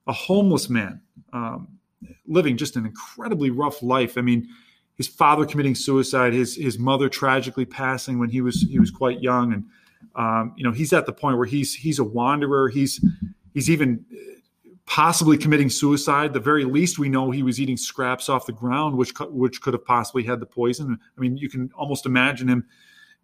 a 0.07 0.13
homeless 0.13 0.69
man 0.69 1.01
um, 1.33 1.69
living 2.27 2.57
just 2.57 2.77
an 2.77 2.85
incredibly 2.85 3.51
rough 3.51 3.83
life. 3.83 4.19
I 4.19 4.21
mean, 4.21 4.49
his 4.97 5.09
father 5.09 5.47
committing 5.47 5.75
suicide, 5.75 6.33
his 6.33 6.57
his 6.57 6.79
mother 6.79 7.09
tragically 7.09 7.65
passing 7.65 8.19
when 8.19 8.29
he 8.29 8.41
was 8.41 8.63
he 8.63 8.79
was 8.79 8.91
quite 8.91 9.23
young, 9.23 9.53
and 9.53 9.65
um, 10.17 10.53
you 10.57 10.65
know 10.65 10.73
he's 10.73 10.93
at 10.93 11.07
the 11.07 11.13
point 11.13 11.39
where 11.39 11.47
he's 11.47 11.75
he's 11.75 11.99
a 11.99 12.05
wanderer. 12.05 12.69
He's 12.69 13.05
he's 13.55 13.71
even 13.71 14.05
possibly 14.87 15.39
committing 15.39 15.71
suicide. 15.71 16.33
The 16.33 16.41
very 16.41 16.65
least 16.65 16.99
we 16.99 17.09
know 17.09 17.31
he 17.31 17.43
was 17.43 17.61
eating 17.61 17.77
scraps 17.77 18.29
off 18.29 18.47
the 18.47 18.53
ground, 18.53 18.97
which 18.97 19.13
which 19.31 19.61
could 19.61 19.75
have 19.75 19.85
possibly 19.85 20.25
had 20.25 20.41
the 20.41 20.47
poison. 20.47 20.99
I 21.17 21.21
mean, 21.21 21.37
you 21.37 21.49
can 21.49 21.71
almost 21.77 22.07
imagine 22.07 22.49
him 22.49 22.67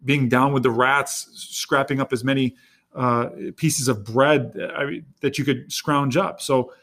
being 0.03 0.29
down 0.29 0.53
with 0.53 0.63
the 0.63 0.71
rats, 0.71 1.29
scrapping 1.33 1.99
up 1.99 2.13
as 2.13 2.23
many 2.23 2.55
uh, 2.95 3.29
pieces 3.57 3.87
of 3.87 4.03
bread 4.03 4.53
I 4.75 4.85
mean, 4.85 5.05
that 5.21 5.37
you 5.37 5.45
could 5.45 5.71
scrounge 5.71 6.17
up. 6.17 6.41
So 6.41 6.73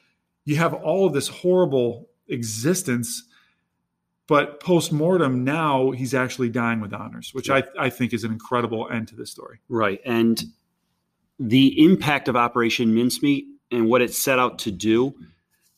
you 0.45 0.57
have 0.57 0.75
all 0.75 1.07
of 1.07 1.13
this 1.13 1.29
horrible 1.29 2.09
existence. 2.29 3.25
But 4.29 4.59
post 4.59 4.93
mortem, 4.93 5.45
now 5.45 5.93
he's 5.93 6.13
actually 6.13 6.49
dying 6.49 6.81
with 6.81 6.93
honors, 6.93 7.33
which 7.33 7.49
I, 7.49 7.63
I 7.79 7.91
think 7.91 8.13
is 8.13 8.25
an 8.25 8.33
incredible 8.33 8.89
end 8.91 9.07
to 9.09 9.15
this 9.15 9.31
story. 9.31 9.61
Right. 9.69 10.01
And 10.05 10.43
the 11.39 11.85
impact 11.85 12.27
of 12.27 12.35
Operation 12.35 12.93
Mincemeat 12.93 13.47
and 13.71 13.89
what 13.89 14.03
it 14.03 14.15
set 14.15 14.39
out 14.39 14.59
to 14.61 14.71
do 14.71 15.15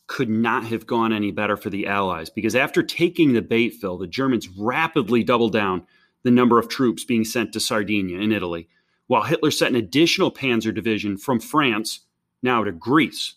could 0.07 0.29
not 0.29 0.65
have 0.65 0.87
gone 0.87 1.13
any 1.13 1.31
better 1.31 1.55
for 1.55 1.69
the 1.69 1.85
Allies 1.85 2.29
because 2.29 2.55
after 2.55 2.81
taking 2.81 3.33
the 3.33 3.41
bait, 3.41 3.75
Phil, 3.75 3.97
the 3.97 4.07
Germans 4.07 4.47
rapidly 4.49 5.23
doubled 5.23 5.53
down 5.53 5.85
the 6.23 6.31
number 6.31 6.59
of 6.59 6.67
troops 6.67 7.03
being 7.03 7.23
sent 7.23 7.53
to 7.53 7.59
Sardinia 7.59 8.19
in 8.19 8.31
Italy, 8.31 8.67
while 9.07 9.23
Hitler 9.23 9.51
sent 9.51 9.75
an 9.75 9.81
additional 9.81 10.31
panzer 10.31 10.73
division 10.73 11.17
from 11.17 11.39
France 11.39 12.01
now 12.41 12.63
to 12.63 12.71
Greece, 12.71 13.35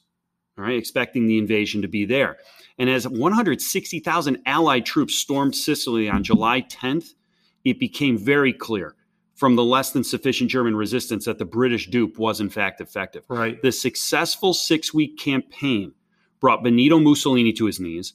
all 0.58 0.64
right, 0.64 0.76
expecting 0.76 1.26
the 1.26 1.38
invasion 1.38 1.82
to 1.82 1.88
be 1.88 2.04
there. 2.04 2.38
And 2.78 2.88
as 2.88 3.06
160,000 3.06 4.38
Allied 4.46 4.86
troops 4.86 5.14
stormed 5.14 5.54
Sicily 5.54 6.08
on 6.08 6.24
July 6.24 6.62
10th, 6.62 7.14
it 7.64 7.78
became 7.78 8.18
very 8.18 8.52
clear 8.52 8.94
from 9.42 9.56
the 9.56 9.64
less 9.64 9.90
than 9.90 10.04
sufficient 10.04 10.48
German 10.48 10.76
resistance 10.76 11.24
that 11.24 11.36
the 11.36 11.44
British 11.44 11.90
dupe 11.90 12.16
was 12.16 12.40
in 12.40 12.48
fact 12.48 12.80
effective. 12.80 13.24
Right. 13.26 13.60
The 13.60 13.72
successful 13.72 14.54
six 14.54 14.94
week 14.94 15.18
campaign 15.18 15.94
brought 16.38 16.62
Benito 16.62 17.00
Mussolini 17.00 17.52
to 17.54 17.66
his 17.66 17.80
knees. 17.80 18.12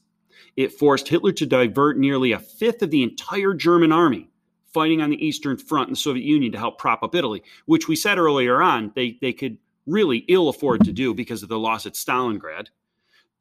It 0.55 0.71
forced 0.71 1.09
Hitler 1.09 1.33
to 1.33 1.45
divert 1.45 1.97
nearly 1.97 2.31
a 2.31 2.39
fifth 2.39 2.81
of 2.81 2.91
the 2.91 3.03
entire 3.03 3.53
German 3.53 3.91
army 3.91 4.29
fighting 4.73 5.01
on 5.01 5.09
the 5.09 5.21
Eastern 5.21 5.57
Front 5.57 5.89
in 5.89 5.93
the 5.95 5.97
Soviet 5.97 6.23
Union 6.23 6.53
to 6.53 6.57
help 6.57 6.79
prop 6.79 7.03
up 7.03 7.13
Italy, 7.13 7.43
which 7.65 7.89
we 7.89 7.97
said 7.97 8.17
earlier 8.17 8.61
on 8.61 8.93
they, 8.95 9.17
they 9.19 9.33
could 9.33 9.57
really 9.85 10.19
ill 10.29 10.47
afford 10.47 10.85
to 10.85 10.93
do 10.93 11.13
because 11.13 11.43
of 11.43 11.49
the 11.49 11.59
loss 11.59 11.85
at 11.85 11.95
Stalingrad. 11.95 12.67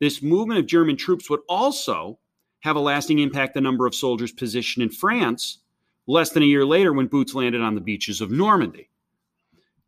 This 0.01 0.25
movement 0.25 0.59
of 0.59 0.67
German 0.67 0.97
troops 0.97 1.31
would 1.31 1.43
also 1.49 2.19
have 2.63 2.75
a 2.75 2.81
lasting 2.81 3.21
impact 3.21 3.55
the 3.55 3.61
number 3.61 3.87
of 3.87 3.95
soldiers 3.95 4.33
positioned 4.33 4.83
in 4.83 4.91
France 4.91 5.59
less 6.07 6.31
than 6.31 6.43
a 6.43 6.47
year 6.47 6.65
later 6.65 6.93
when 6.93 7.07
boots 7.07 7.35
landed 7.35 7.61
on 7.61 7.75
the 7.75 7.81
beaches 7.81 8.21
of 8.21 8.31
Normandy. 8.31 8.89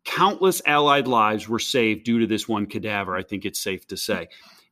Countless 0.05 0.61
Allied 0.65 1.07
lives 1.07 1.47
were 1.47 1.59
saved 1.59 2.03
due 2.03 2.19
to 2.19 2.27
this 2.27 2.47
one 2.47 2.65
cadaver, 2.65 3.15
I 3.15 3.23
think 3.23 3.45
it's 3.45 3.59
safe 3.59 3.85
to 3.87 3.97
say. 3.97 4.27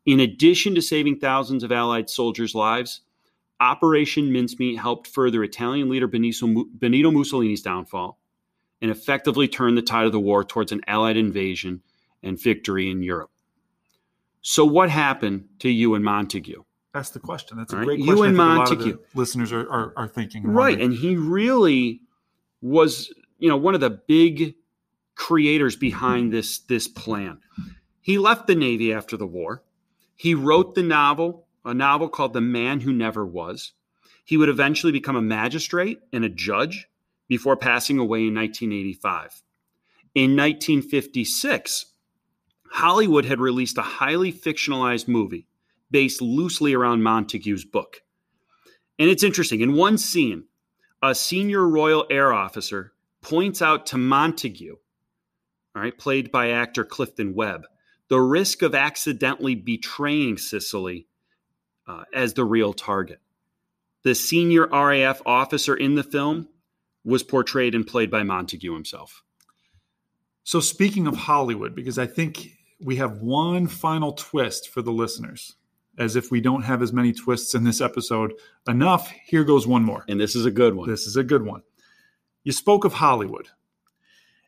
In 0.05 0.19
addition 0.19 0.73
to 0.75 0.81
saving 0.81 1.19
thousands 1.19 1.63
of 1.63 1.71
Allied 1.71 2.09
soldiers' 2.09 2.55
lives, 2.55 3.01
Operation 3.59 4.31
Mincemeat 4.31 4.79
helped 4.79 5.07
further 5.07 5.43
Italian 5.43 5.89
leader 5.89 6.07
Benito 6.07 7.11
Mussolini's 7.11 7.61
downfall 7.61 8.19
and 8.81 8.91
effectively 8.91 9.47
turned 9.47 9.77
the 9.77 9.81
tide 9.81 10.05
of 10.05 10.11
the 10.11 10.19
war 10.19 10.43
towards 10.43 10.71
an 10.71 10.81
Allied 10.87 11.17
invasion 11.17 11.81
and 12.23 12.41
victory 12.41 12.89
in 12.89 13.01
Europe. 13.01 13.31
So, 14.41 14.63
what 14.63 14.89
happened 14.89 15.49
to 15.59 15.69
Ewen 15.69 16.03
Montagu? 16.03 16.63
That's 16.97 17.11
the 17.11 17.19
question. 17.19 17.57
That's 17.57 17.73
a 17.73 17.77
right. 17.77 17.85
great 17.85 17.99
question. 17.99 18.17
Ewen 18.17 18.33
Montagu. 18.33 18.97
listeners 19.13 19.51
are, 19.51 19.69
are, 19.69 19.93
are 19.95 20.07
thinking. 20.07 20.45
And 20.45 20.55
right. 20.55 20.81
And 20.81 20.91
he 20.91 21.15
really 21.15 22.01
was, 22.59 23.13
you 23.37 23.47
know, 23.47 23.55
one 23.55 23.75
of 23.75 23.81
the 23.81 23.91
big 23.91 24.55
creators 25.13 25.75
behind 25.75 26.33
this, 26.33 26.57
this 26.57 26.87
plan. 26.87 27.37
He 28.01 28.17
left 28.17 28.47
the 28.47 28.55
Navy 28.55 28.91
after 28.91 29.15
the 29.15 29.27
war. 29.27 29.61
He 30.15 30.33
wrote 30.33 30.73
the 30.73 30.81
novel, 30.81 31.45
a 31.63 31.75
novel 31.75 32.09
called 32.09 32.33
The 32.33 32.41
Man 32.41 32.79
Who 32.79 32.91
Never 32.91 33.23
Was. 33.23 33.73
He 34.25 34.35
would 34.35 34.49
eventually 34.49 34.91
become 34.91 35.15
a 35.15 35.21
magistrate 35.21 35.99
and 36.11 36.25
a 36.25 36.29
judge 36.29 36.87
before 37.27 37.55
passing 37.55 37.99
away 37.99 38.25
in 38.25 38.33
1985. 38.33 39.43
In 40.15 40.35
1956, 40.35 41.93
Hollywood 42.71 43.25
had 43.25 43.39
released 43.39 43.77
a 43.77 43.83
highly 43.83 44.33
fictionalized 44.33 45.07
movie 45.07 45.45
based 45.91 46.21
loosely 46.21 46.73
around 46.73 47.01
Montagu's 47.01 47.65
book. 47.65 48.01
And 48.99 49.09
it's 49.09 49.23
interesting. 49.23 49.61
In 49.61 49.73
one 49.73 49.97
scene, 49.97 50.45
a 51.01 51.13
senior 51.13 51.67
Royal 51.67 52.05
Air 52.09 52.33
officer 52.33 52.93
points 53.21 53.61
out 53.61 53.85
to 53.87 53.95
Montagu, 53.97 54.71
all 55.75 55.81
right, 55.81 55.97
played 55.97 56.31
by 56.31 56.49
actor 56.49 56.83
Clifton 56.83 57.35
Webb, 57.35 57.65
the 58.09 58.19
risk 58.19 58.61
of 58.61 58.73
accidentally 58.73 59.55
betraying 59.55 60.37
Sicily 60.37 61.07
uh, 61.87 62.03
as 62.13 62.33
the 62.33 62.45
real 62.45 62.73
target. 62.73 63.19
The 64.03 64.15
senior 64.15 64.67
RAF 64.67 65.21
officer 65.25 65.75
in 65.75 65.95
the 65.95 66.03
film 66.03 66.47
was 67.03 67.23
portrayed 67.23 67.75
and 67.75 67.85
played 67.85 68.09
by 68.09 68.23
Montagu 68.23 68.73
himself. 68.73 69.23
So, 70.43 70.59
speaking 70.59 71.07
of 71.07 71.15
Hollywood, 71.15 71.75
because 71.75 71.99
I 71.99 72.07
think 72.07 72.51
we 72.79 72.97
have 72.97 73.19
one 73.19 73.67
final 73.67 74.13
twist 74.13 74.69
for 74.69 74.81
the 74.81 74.91
listeners 74.91 75.55
as 75.97 76.15
if 76.15 76.31
we 76.31 76.41
don't 76.41 76.61
have 76.61 76.81
as 76.81 76.93
many 76.93 77.11
twists 77.11 77.55
in 77.55 77.63
this 77.63 77.81
episode 77.81 78.33
enough, 78.67 79.11
here 79.25 79.43
goes 79.43 79.65
one 79.65 79.83
more. 79.83 80.05
And 80.07 80.19
this 80.19 80.35
is 80.35 80.45
a 80.45 80.51
good 80.51 80.75
one. 80.75 80.89
This 80.89 81.07
is 81.07 81.15
a 81.15 81.23
good 81.23 81.43
one. 81.43 81.63
You 82.43 82.51
spoke 82.51 82.85
of 82.85 82.93
Hollywood. 82.93 83.47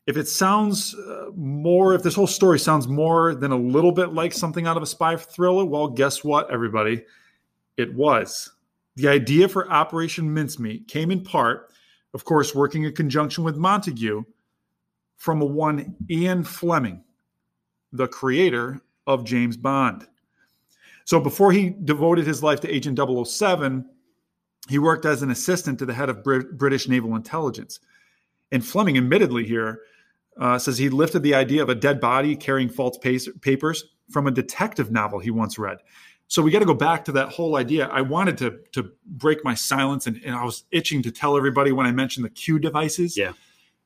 If 0.05 0.17
it 0.17 0.27
sounds 0.27 0.95
uh, 0.95 1.29
more, 1.35 1.93
if 1.93 2.01
this 2.01 2.15
whole 2.15 2.27
story 2.27 2.59
sounds 2.59 2.87
more 2.87 3.35
than 3.35 3.51
a 3.51 3.57
little 3.57 3.91
bit 3.91 4.13
like 4.13 4.33
something 4.33 4.65
out 4.65 4.77
of 4.77 4.83
a 4.83 4.87
spy 4.87 5.15
thriller, 5.15 5.65
well, 5.65 5.87
guess 5.87 6.23
what, 6.23 6.49
everybody? 6.51 7.03
It 7.77 7.93
was. 7.93 8.51
The 8.95 9.07
idea 9.07 9.47
for 9.47 9.71
Operation 9.71 10.33
Mincemeat 10.33 10.87
came 10.87 11.11
in 11.11 11.23
part, 11.23 11.71
of 12.13 12.25
course, 12.25 12.55
working 12.55 12.83
in 12.83 12.93
conjunction 12.93 13.43
with 13.43 13.55
Montagu, 13.55 14.25
from 15.17 15.41
a 15.41 15.45
one 15.45 15.95
Ian 16.09 16.43
Fleming, 16.43 17.03
the 17.91 18.07
creator 18.07 18.81
of 19.05 19.25
James 19.25 19.57
Bond. 19.57 20.07
So 21.09 21.19
before 21.19 21.51
he 21.51 21.71
devoted 21.71 22.27
his 22.27 22.43
life 22.43 22.59
to 22.59 22.69
Agent 22.69 22.99
007, 22.99 23.83
he 24.69 24.77
worked 24.77 25.07
as 25.07 25.23
an 25.23 25.31
assistant 25.31 25.79
to 25.79 25.87
the 25.87 25.93
head 25.95 26.07
of 26.07 26.23
Brit- 26.23 26.55
British 26.55 26.87
Naval 26.87 27.15
Intelligence. 27.15 27.79
And 28.51 28.63
Fleming, 28.63 28.95
admittedly, 28.95 29.43
here 29.43 29.81
uh, 30.39 30.59
says 30.59 30.77
he 30.77 30.87
lifted 30.87 31.23
the 31.23 31.33
idea 31.33 31.63
of 31.63 31.69
a 31.69 31.73
dead 31.73 31.99
body 31.99 32.35
carrying 32.35 32.69
false 32.69 32.95
papers 32.99 33.85
from 34.11 34.27
a 34.27 34.31
detective 34.31 34.91
novel 34.91 35.17
he 35.17 35.31
once 35.31 35.57
read. 35.57 35.79
So 36.27 36.43
we 36.43 36.51
got 36.51 36.59
to 36.59 36.65
go 36.65 36.75
back 36.75 37.05
to 37.05 37.11
that 37.13 37.29
whole 37.29 37.55
idea. 37.55 37.87
I 37.87 38.01
wanted 38.01 38.37
to 38.37 38.59
to 38.73 38.91
break 39.07 39.43
my 39.43 39.55
silence, 39.55 40.05
and, 40.05 40.21
and 40.23 40.35
I 40.35 40.43
was 40.43 40.65
itching 40.69 41.01
to 41.01 41.11
tell 41.11 41.35
everybody 41.35 41.71
when 41.71 41.87
I 41.87 41.91
mentioned 41.91 42.23
the 42.23 42.29
Q 42.29 42.59
devices. 42.59 43.17
Yeah. 43.17 43.33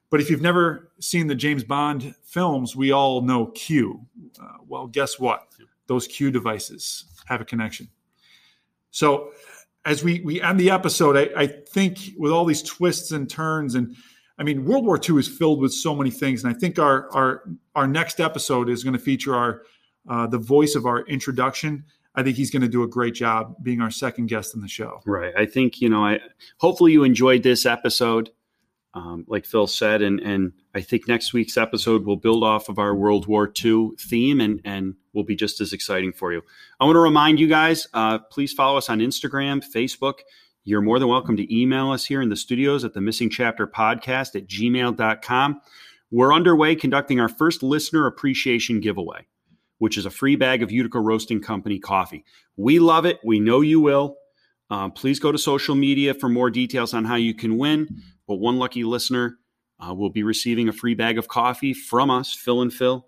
But 0.10 0.20
if 0.20 0.30
you've 0.30 0.42
never 0.42 0.92
seen 1.00 1.28
the 1.28 1.36
James 1.36 1.64
Bond 1.64 2.16
films, 2.26 2.76
we 2.76 2.92
all 2.92 3.22
know 3.22 3.46
Q. 3.46 4.06
Uh, 4.38 4.58
well, 4.68 4.88
guess 4.88 5.18
what? 5.18 5.48
Those 5.88 6.06
Q 6.06 6.30
devices 6.30 7.06
have 7.26 7.42
a 7.42 7.46
connection. 7.46 7.90
So 8.92 9.32
as 9.86 10.04
we 10.04 10.22
we 10.22 10.42
end 10.42 10.60
the 10.60 10.70
episode, 10.70 11.18
I, 11.18 11.42
I 11.42 11.48
think 11.48 12.00
with 12.18 12.32
all 12.32 12.46
these 12.46 12.62
twists 12.62 13.12
and 13.12 13.30
turns, 13.30 13.76
and 13.76 13.96
I 14.38 14.44
mean, 14.44 14.66
World 14.66 14.86
War 14.86 15.00
II 15.00 15.18
is 15.18 15.28
filled 15.28 15.60
with 15.60 15.74
so 15.74 15.96
many 15.96 16.12
things, 16.12 16.44
and 16.44 16.56
I 16.56 16.58
think 16.58 16.80
our 16.80 17.12
our 17.14 17.44
our 17.76 17.88
next 17.88 18.20
episode 18.20 18.70
is 18.70 18.84
going 18.84 18.94
to 18.94 19.00
feature 19.00 19.36
our 19.36 19.64
uh, 20.08 20.28
the 20.28 20.38
voice 20.38 20.76
of 20.76 20.86
our 20.86 21.02
introduction. 21.08 21.86
I 22.16 22.22
think 22.22 22.38
he's 22.38 22.52
going 22.52 22.62
to 22.62 22.68
do 22.68 22.84
a 22.84 22.88
great 22.88 23.16
job 23.16 23.56
being 23.64 23.82
our 23.82 23.90
second 23.90 24.28
guest 24.28 24.54
in 24.54 24.62
the 24.62 24.68
show. 24.68 25.02
Right. 25.06 25.34
I 25.36 25.46
think 25.46 25.82
you 25.82 25.90
know. 25.90 26.06
I 26.06 26.20
hopefully 26.58 26.92
you 26.92 27.04
enjoyed 27.04 27.44
this 27.44 27.66
episode 27.66 28.30
um, 28.94 29.26
like 29.28 29.46
Phil 29.46 29.68
said, 29.68 30.02
and 30.02 30.20
and 30.20 30.54
I 30.76 30.82
think 30.82 31.08
next 31.08 31.34
week's 31.34 31.58
episode 31.58 32.06
will 32.06 32.18
build 32.18 32.44
off 32.44 32.70
of 32.70 32.78
our 32.78 32.94
World 32.94 33.26
War 33.26 33.52
II 33.64 33.92
theme 34.00 34.40
and 34.40 34.62
and 34.64 34.96
will 35.14 35.24
be 35.24 35.36
just 35.36 35.62
as 35.62 35.74
exciting 35.74 36.14
for 36.14 36.32
you. 36.32 36.42
I 36.80 36.86
want 36.86 36.96
to 36.96 37.00
remind 37.00 37.40
you 37.40 37.48
guys, 37.48 37.88
uh, 37.94 38.20
please 38.20 38.54
follow 38.54 38.78
us 38.78 38.90
on 38.90 39.00
Instagram, 39.00 39.64
Facebook. 39.64 40.20
You're 40.64 40.82
more 40.82 41.00
than 41.00 41.10
welcome 41.10 41.36
to 41.38 41.56
email 41.56 41.92
us 41.92 42.06
here 42.06 42.22
in 42.22 42.30
the 42.30 42.36
studios 42.36 42.86
at 42.86 42.94
the 42.94 43.02
Missing 43.02 43.32
Chapter 43.32 43.68
Podcast 43.68 44.36
at 44.36 44.48
gmail.com. 44.48 45.62
We're 46.10 46.34
underway 46.34 46.76
conducting 46.76 47.20
our 47.20 47.28
first 47.28 47.64
listener 47.64 48.06
appreciation 48.06 48.80
giveaway, 48.80 49.26
which 49.80 49.98
is 49.98 50.06
a 50.06 50.12
free 50.12 50.36
bag 50.36 50.64
of 50.64 50.72
Utica 50.72 51.00
Roasting 51.00 51.42
Company 51.42 51.80
coffee. 51.80 52.24
We 52.56 52.80
love 52.80 53.06
it. 53.06 53.20
We 53.26 53.40
know 53.40 53.62
you 53.62 53.82
will. 53.82 54.18
Um, 54.70 54.92
please 54.92 55.20
go 55.20 55.32
to 55.32 55.38
social 55.38 55.76
media 55.76 56.14
for 56.14 56.30
more 56.30 56.50
details 56.50 56.94
on 56.94 57.04
how 57.06 57.16
you 57.16 57.34
can 57.34 57.58
win. 57.58 58.02
But 58.28 58.36
one 58.36 58.58
lucky 58.58 58.84
listener 58.84 59.38
uh, 59.80 59.94
will 59.94 60.10
be 60.10 60.24
receiving 60.24 60.70
a 60.70 60.74
free 60.74 60.94
bag 60.94 61.18
of 61.18 61.28
coffee 61.28 61.74
from 61.74 62.10
us, 62.10 62.34
Phil 62.34 62.62
and 62.62 62.74
Phil, 62.74 63.06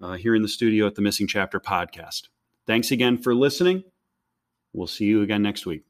uh, 0.00 0.14
here 0.14 0.34
in 0.34 0.42
the 0.42 0.48
studio 0.48 0.86
at 0.86 0.94
the 0.94 1.02
Missing 1.02 1.28
Chapter 1.28 1.60
podcast. 1.60 2.28
Thanks 2.66 2.90
again 2.90 3.18
for 3.18 3.34
listening. 3.34 3.84
We'll 4.72 4.86
see 4.86 5.06
you 5.06 5.22
again 5.22 5.42
next 5.42 5.64
week. 5.66 5.84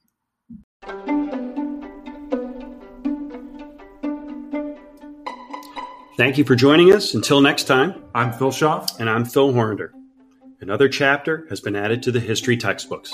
Thank 6.16 6.36
you 6.36 6.44
for 6.44 6.56
joining 6.56 6.92
us. 6.92 7.14
Until 7.14 7.40
next 7.40 7.64
time, 7.64 8.02
I'm 8.14 8.32
Phil 8.32 8.50
Schaff. 8.50 8.98
and 8.98 9.08
I'm 9.08 9.24
Phil 9.24 9.52
Horrender. 9.52 9.90
Another 10.60 10.88
chapter 10.88 11.46
has 11.48 11.60
been 11.60 11.76
added 11.76 12.02
to 12.02 12.10
the 12.10 12.18
history 12.18 12.56
textbooks. 12.56 13.12